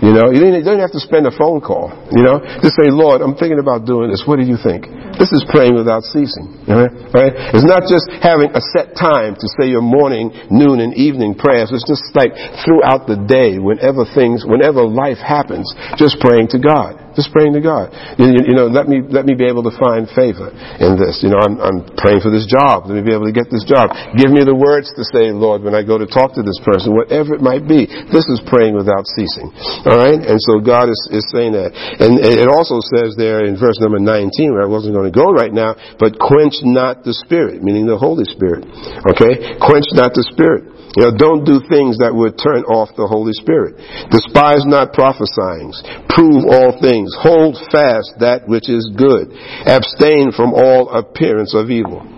[0.04, 1.88] You know, you don't, have to spend a phone call.
[2.12, 4.28] You know, just say, Lord, I'm thinking about doing this.
[4.28, 4.84] What do you think?
[5.16, 6.52] This is praying without ceasing.
[6.68, 6.92] Right?
[7.16, 7.32] right?
[7.56, 11.72] It's not just having a set time to say your morning, noon, and evening prayers.
[11.72, 15.64] It's just like throughout the day, whenever things, whenever life happens,
[15.96, 17.05] just praying to God.
[17.16, 17.90] Just praying to God.
[18.20, 21.24] You, you, you, know, let me let me be able to find favor in this.
[21.24, 22.84] You know, I'm, I'm praying for this job.
[22.84, 23.88] Let me be able to get this job.
[24.20, 26.92] Give me the words to say, Lord, when I go to talk to this person,
[26.92, 27.88] whatever it might be.
[28.12, 29.48] This is praying without ceasing.
[29.88, 33.56] All right, and so God is, is saying that, and it also says there in
[33.56, 37.16] verse number 19, where I wasn't going to go right now, but quench not the
[37.16, 38.68] Spirit, meaning the Holy Spirit.
[39.08, 40.75] Okay, quench not the Spirit.
[40.96, 43.76] You know, don't do things that would turn off the Holy Spirit.
[44.08, 45.76] Despise not prophesying.
[46.08, 47.12] Prove all things.
[47.20, 49.28] Hold fast that which is good.
[49.68, 52.15] Abstain from all appearance of evil.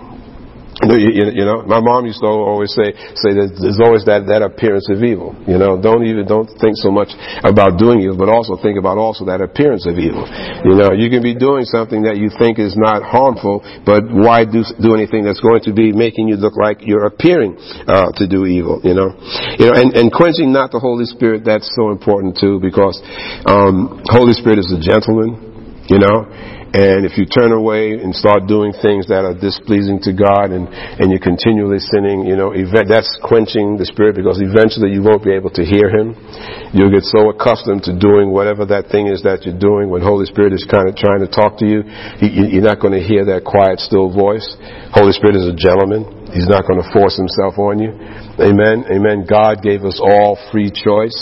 [0.79, 4.47] You, you, know, my mom used to always say, say that there's always that, that
[4.47, 5.35] appearance of evil.
[5.43, 7.11] You know, don't even, don't think so much
[7.43, 10.23] about doing evil, but also think about also that appearance of evil.
[10.63, 14.47] You know, you can be doing something that you think is not harmful, but why
[14.47, 17.59] do, do anything that's going to be making you look like you're appearing,
[17.91, 19.19] uh, to do evil, you know?
[19.59, 23.03] You know, and, and quenching not the Holy Spirit, that's so important too, because,
[23.51, 25.48] um, Holy Spirit is a gentleman,
[25.89, 26.29] you know?
[26.69, 30.69] And if you turn away and start doing things that are displeasing to God and,
[30.69, 35.25] and you're continually sinning, you know, event, that's quenching the Spirit because eventually you won't
[35.25, 36.13] be able to hear Him.
[36.77, 40.29] You'll get so accustomed to doing whatever that thing is that you're doing when Holy
[40.29, 41.89] Spirit is kind of trying to talk to you,
[42.21, 44.45] you're not going to hear that quiet, still voice.
[44.93, 46.05] Holy Spirit is a gentleman.
[46.37, 47.97] He's not going to force Himself on you.
[48.37, 48.85] Amen.
[48.93, 49.25] Amen.
[49.25, 51.17] God gave us all free choice.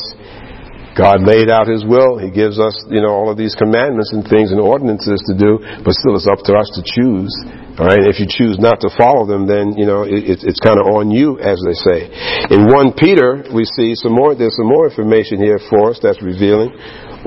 [0.97, 2.17] God laid out His will.
[2.17, 5.61] He gives us, you know, all of these commandments and things and ordinances to do,
[5.85, 7.29] but still it's up to us to choose.
[7.77, 8.01] All right.
[8.01, 11.11] If you choose not to follow them, then you know it, it's kind of on
[11.11, 12.09] you, as they say.
[12.49, 14.35] In one Peter, we see some more.
[14.35, 16.73] There's some more information here for us that's revealing.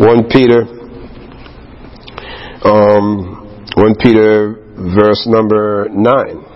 [0.02, 0.66] One Peter,
[2.66, 4.58] um, 1 Peter
[4.98, 6.50] verse number 9.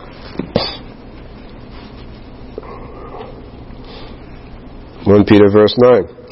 [5.06, 6.23] One Peter verse nine.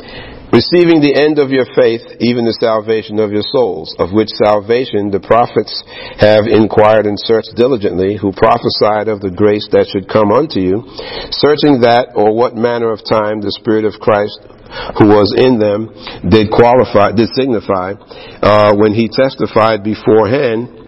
[0.51, 5.07] Receiving the end of your faith, even the salvation of your souls, of which salvation
[5.07, 5.71] the prophets
[6.19, 10.83] have inquired and searched diligently, who prophesied of the grace that should come unto you,
[11.31, 14.43] searching that or what manner of time the Spirit of Christ
[14.99, 15.91] who was in them
[16.27, 17.95] did qualify, did signify,
[18.43, 20.80] uh, when he testified beforehand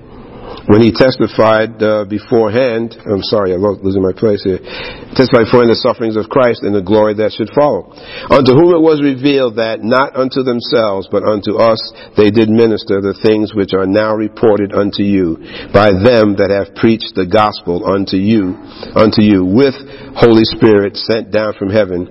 [0.68, 4.64] when he testified uh, beforehand, I'm sorry, I'm losing my place here,
[5.12, 7.92] testified beforehand the sufferings of Christ and the glory that should follow.
[8.32, 11.80] Unto whom it was revealed that not unto themselves, but unto us
[12.16, 15.36] they did minister the things which are now reported unto you
[15.76, 18.56] by them that have preached the gospel unto you,
[18.96, 19.76] unto you with
[20.16, 22.08] Holy Spirit sent down from heaven,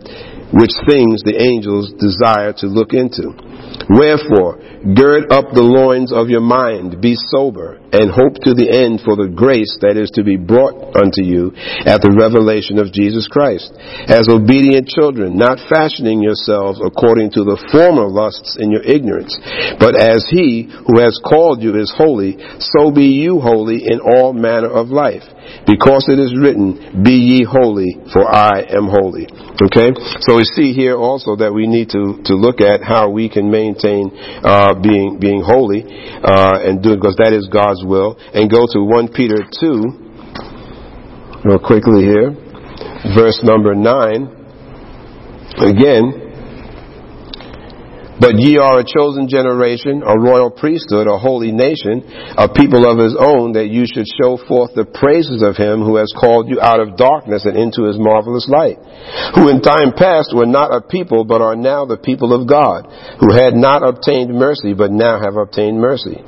[0.52, 3.32] which things the angels desire to look into.
[3.88, 4.60] Wherefore,
[4.94, 9.16] gird up the loins of your mind, be sober, and hope to the end for
[9.16, 11.52] the grace that is to be brought unto you
[11.88, 13.72] at the revelation of Jesus Christ.
[14.08, 19.32] As obedient children, not fashioning yourselves according to the former lusts in your ignorance,
[19.80, 24.32] but as he who has called you is holy, so be you holy in all
[24.32, 25.24] manner of life.
[25.66, 29.26] Because it is written, Be ye holy, for I am holy.
[29.58, 29.90] Okay?
[30.24, 33.48] So we see here also that we need to, to look at how we can
[33.48, 34.10] maintain
[34.42, 38.18] uh, being being holy uh, and do it because that is God's will.
[38.34, 42.34] And go to 1 Peter 2, real quickly here,
[43.14, 45.62] verse number 9.
[45.62, 46.21] Again,
[48.22, 52.06] but ye are a chosen generation, a royal priesthood, a holy nation,
[52.38, 55.98] a people of his own, that you should show forth the praises of him who
[55.98, 58.78] has called you out of darkness and into his marvelous light,
[59.34, 62.86] who in time past were not a people, but are now the people of God,
[63.18, 66.22] who had not obtained mercy, but now have obtained mercy.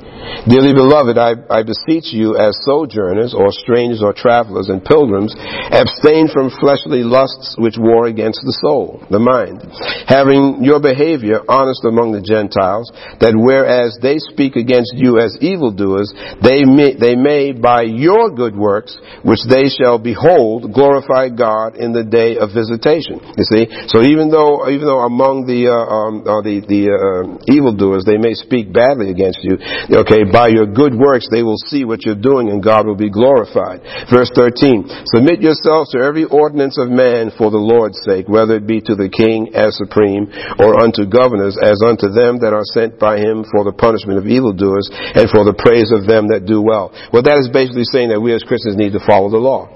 [0.51, 5.31] Dearly beloved, I, I beseech you as sojourners, or strangers, or travelers, and pilgrims,
[5.71, 9.63] abstain from fleshly lusts which war against the soul, the mind,
[10.11, 16.11] having your behavior honest among the Gentiles, that whereas they speak against you as evildoers,
[16.41, 21.93] they may, they may by your good works, which they shall behold, glorify God in
[21.93, 23.21] the day of visitation.
[23.37, 27.23] You see, so even though even though among the uh, um, uh, the the uh,
[27.51, 29.57] evildoers they may speak badly against you,
[29.91, 33.09] okay, by your good works they will see what you're doing and God will be
[33.09, 33.81] glorified.
[34.09, 38.67] Verse 13: Submit yourselves to every ordinance of man for the Lord's sake, whether it
[38.67, 40.29] be to the king as supreme
[40.59, 44.15] or unto governors as as unto them that are sent by him for the punishment
[44.15, 46.95] of evildoers and for the praise of them that do well.
[47.11, 49.67] Well, that is basically saying that we as Christians need to follow the law.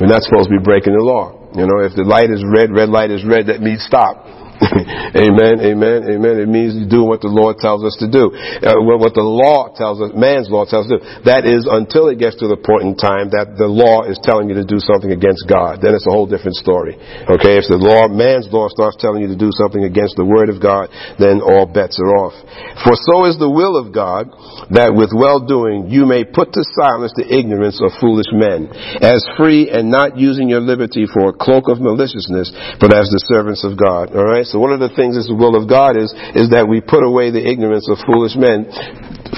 [0.00, 1.36] We're not supposed to be breaking the law.
[1.56, 4.28] You know, if the light is red, red light is red, that means stop.
[5.12, 6.34] amen, amen, amen.
[6.40, 8.32] It means doing what the Lord tells us to do.
[8.32, 11.04] Uh, what the law tells us, man's law tells us to do.
[11.28, 14.48] That is until it gets to the point in time that the law is telling
[14.48, 15.84] you to do something against God.
[15.84, 16.96] Then it's a whole different story.
[17.28, 20.48] Okay, if the law, man's law starts telling you to do something against the word
[20.48, 20.88] of God,
[21.20, 22.36] then all bets are off.
[22.80, 24.32] For so is the will of God
[24.72, 28.72] that with well doing you may put to silence the ignorance of foolish men,
[29.04, 32.48] as free and not using your liberty for a cloak of maliciousness,
[32.80, 34.16] but as the servants of God.
[34.16, 34.45] All right.
[34.52, 37.02] So one of the things is the will of God is, is that we put
[37.02, 38.70] away the ignorance of foolish men.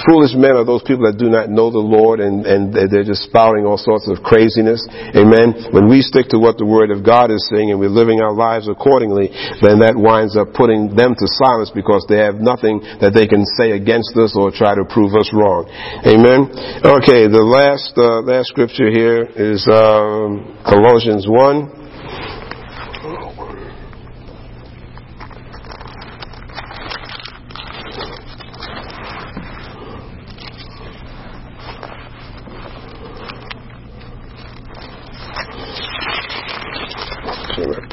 [0.06, 3.26] Foolish men are those people that do not know the Lord and, and they're just
[3.26, 4.84] spouting all sorts of craziness.
[5.16, 5.72] Amen.
[5.72, 8.34] When we stick to what the Word of God is saying and we're living our
[8.34, 9.32] lives accordingly,
[9.64, 13.42] then that winds up putting them to silence because they have nothing that they can
[13.56, 15.66] say against us or try to prove us wrong.
[16.04, 16.52] Amen.
[16.84, 21.78] Okay, the last, uh, last scripture here is um, Colossians 1.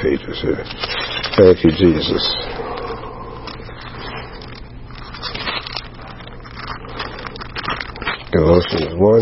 [0.06, 1.25] pages here.
[1.38, 2.24] Thank you, Jesus.
[8.32, 9.22] Colossians 1.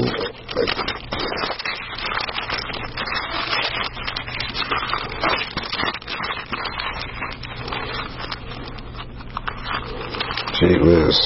[10.60, 11.18] Gee whiz.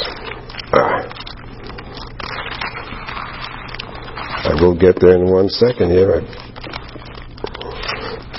[4.46, 6.22] I will get there in one second here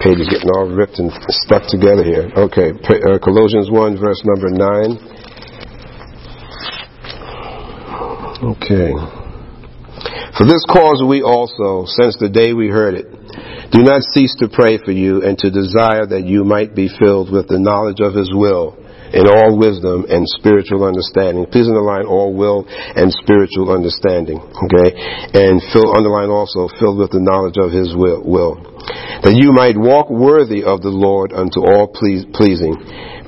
[0.01, 2.31] page is getting all ripped and stuck together here.
[2.37, 5.19] Okay, uh, Colossians 1, verse number 9.
[8.55, 8.93] Okay.
[10.39, 13.11] For this cause we also, since the day we heard it,
[13.73, 17.33] do not cease to pray for you and to desire that you might be filled
[17.33, 18.79] with the knowledge of his will
[19.13, 21.47] in all wisdom and spiritual understanding.
[21.49, 24.39] Please underline all will and spiritual understanding.
[24.39, 24.91] Okay?
[25.33, 28.61] And fill, underline also filled with the knowledge of his will, will.
[29.25, 32.77] That you might walk worthy of the Lord unto all pleasing,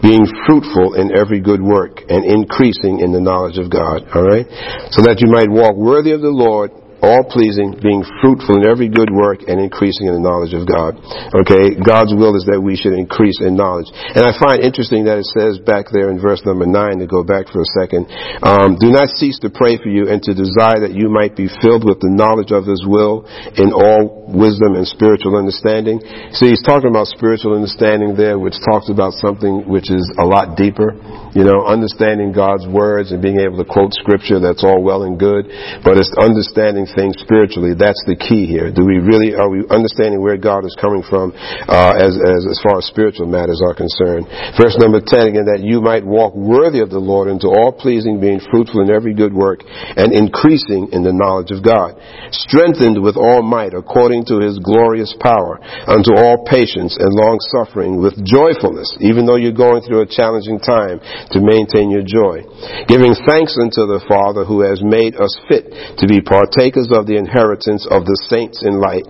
[0.01, 4.07] being fruitful in every good work and increasing in the knowledge of God.
[4.09, 4.49] Alright?
[4.95, 6.70] So that you might walk worthy of the Lord
[7.03, 11.01] all pleasing, being fruitful in every good work, and increasing in the knowledge of God.
[11.32, 13.88] Okay, God's will is that we should increase in knowledge.
[13.92, 17.24] And I find interesting that it says back there in verse number nine, to go
[17.24, 18.07] back for a second,
[18.44, 21.48] um, do not cease to pray for you and to desire that you might be
[21.61, 23.24] filled with the knowledge of His will
[23.57, 26.01] in all wisdom and spiritual understanding.
[26.33, 30.57] See, he's talking about spiritual understanding there, which talks about something which is a lot
[30.57, 30.95] deeper.
[31.31, 35.14] You know, understanding God's words and being able to quote scripture, that's all well and
[35.14, 35.47] good,
[35.87, 37.78] but it's understanding things spiritually.
[37.78, 38.74] That's the key here.
[38.74, 41.31] Do we really, are we understanding where God is coming from,
[41.70, 44.26] uh, as, as, as far as spiritual matters are concerned?
[44.59, 48.18] Verse number 10 again, that you might walk worthy of the Lord into all pleasing,
[48.18, 49.62] being fruitful in every good work
[49.95, 51.95] and increasing in the knowledge of God,
[52.35, 58.01] strengthened with all might according to his glorious power unto all patience and long suffering
[58.01, 61.01] with joyfulness, even though you're going through a challenging time
[61.31, 62.43] to maintain your joy.
[62.89, 67.16] Giving thanks unto the Father who has made us fit to be partakers of the
[67.16, 69.07] inheritance of the saints in light,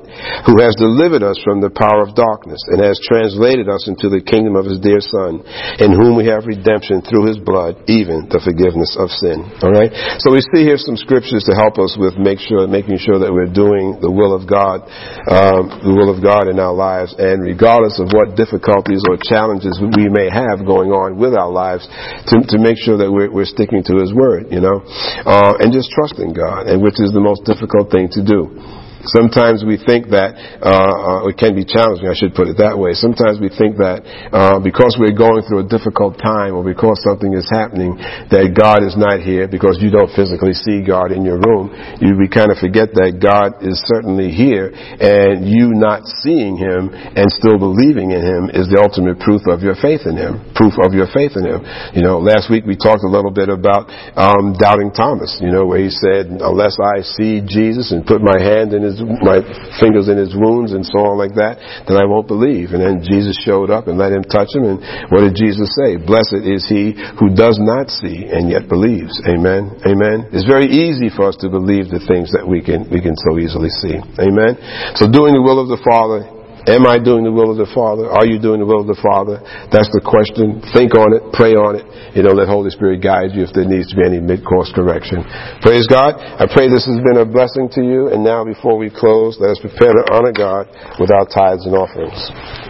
[0.47, 4.23] who has delivered us from the power of darkness and has translated us into the
[4.23, 5.43] kingdom of his dear Son,
[5.81, 9.43] in whom we have redemption through his blood, even the forgiveness of sin.
[9.63, 9.93] Alright?
[10.21, 13.33] So we see here some scriptures to help us with make sure, making sure that
[13.33, 14.85] we're doing the will of God,
[15.29, 19.77] um, the will of God in our lives, and regardless of what difficulties or challenges
[19.81, 21.85] we may have going on with our lives,
[22.33, 24.83] to, to make sure that we're, we're sticking to His Word, you know,
[25.29, 28.80] uh, and just trusting God, and which is the most difficult thing to do.
[29.09, 32.05] Sometimes we think that uh, uh, it can be challenging.
[32.05, 32.93] I should put it that way.
[32.93, 37.33] Sometimes we think that uh, because we're going through a difficult time, or because something
[37.33, 37.97] is happening,
[38.29, 41.73] that God is not here because you don't physically see God in your room.
[42.01, 46.93] You, we kind of forget that God is certainly here, and you not seeing Him
[46.93, 50.45] and still believing in Him is the ultimate proof of your faith in Him.
[50.53, 51.65] Proof of your faith in Him.
[51.97, 55.41] You know, last week we talked a little bit about um, doubting Thomas.
[55.41, 58.90] You know, where he said, "Unless I see Jesus and put my hand in His
[58.91, 59.41] his, my
[59.79, 62.75] fingers in his wounds and so on like that, then I won't believe.
[62.75, 64.67] And then Jesus showed up and let him touch him.
[64.67, 64.83] And
[65.15, 65.95] what did Jesus say?
[65.95, 69.15] Blessed is he who does not see and yet believes.
[69.25, 69.79] Amen.
[69.87, 70.31] Amen.
[70.35, 73.39] It's very easy for us to believe the things that we can, we can so
[73.39, 73.95] easily see.
[74.19, 74.59] Amen.
[74.99, 78.11] So doing the will of the Father Am I doing the will of the Father?
[78.11, 79.41] Are you doing the will of the Father?
[79.73, 80.61] That's the question.
[80.77, 81.23] Think on it.
[81.33, 81.85] Pray on it.
[82.13, 85.25] You know, let Holy Spirit guide you if there needs to be any mid-course correction.
[85.65, 86.21] Praise God.
[86.21, 88.13] I pray this has been a blessing to you.
[88.13, 90.69] And now before we close, let us prepare to honor God
[91.01, 92.70] with our tithes and offerings.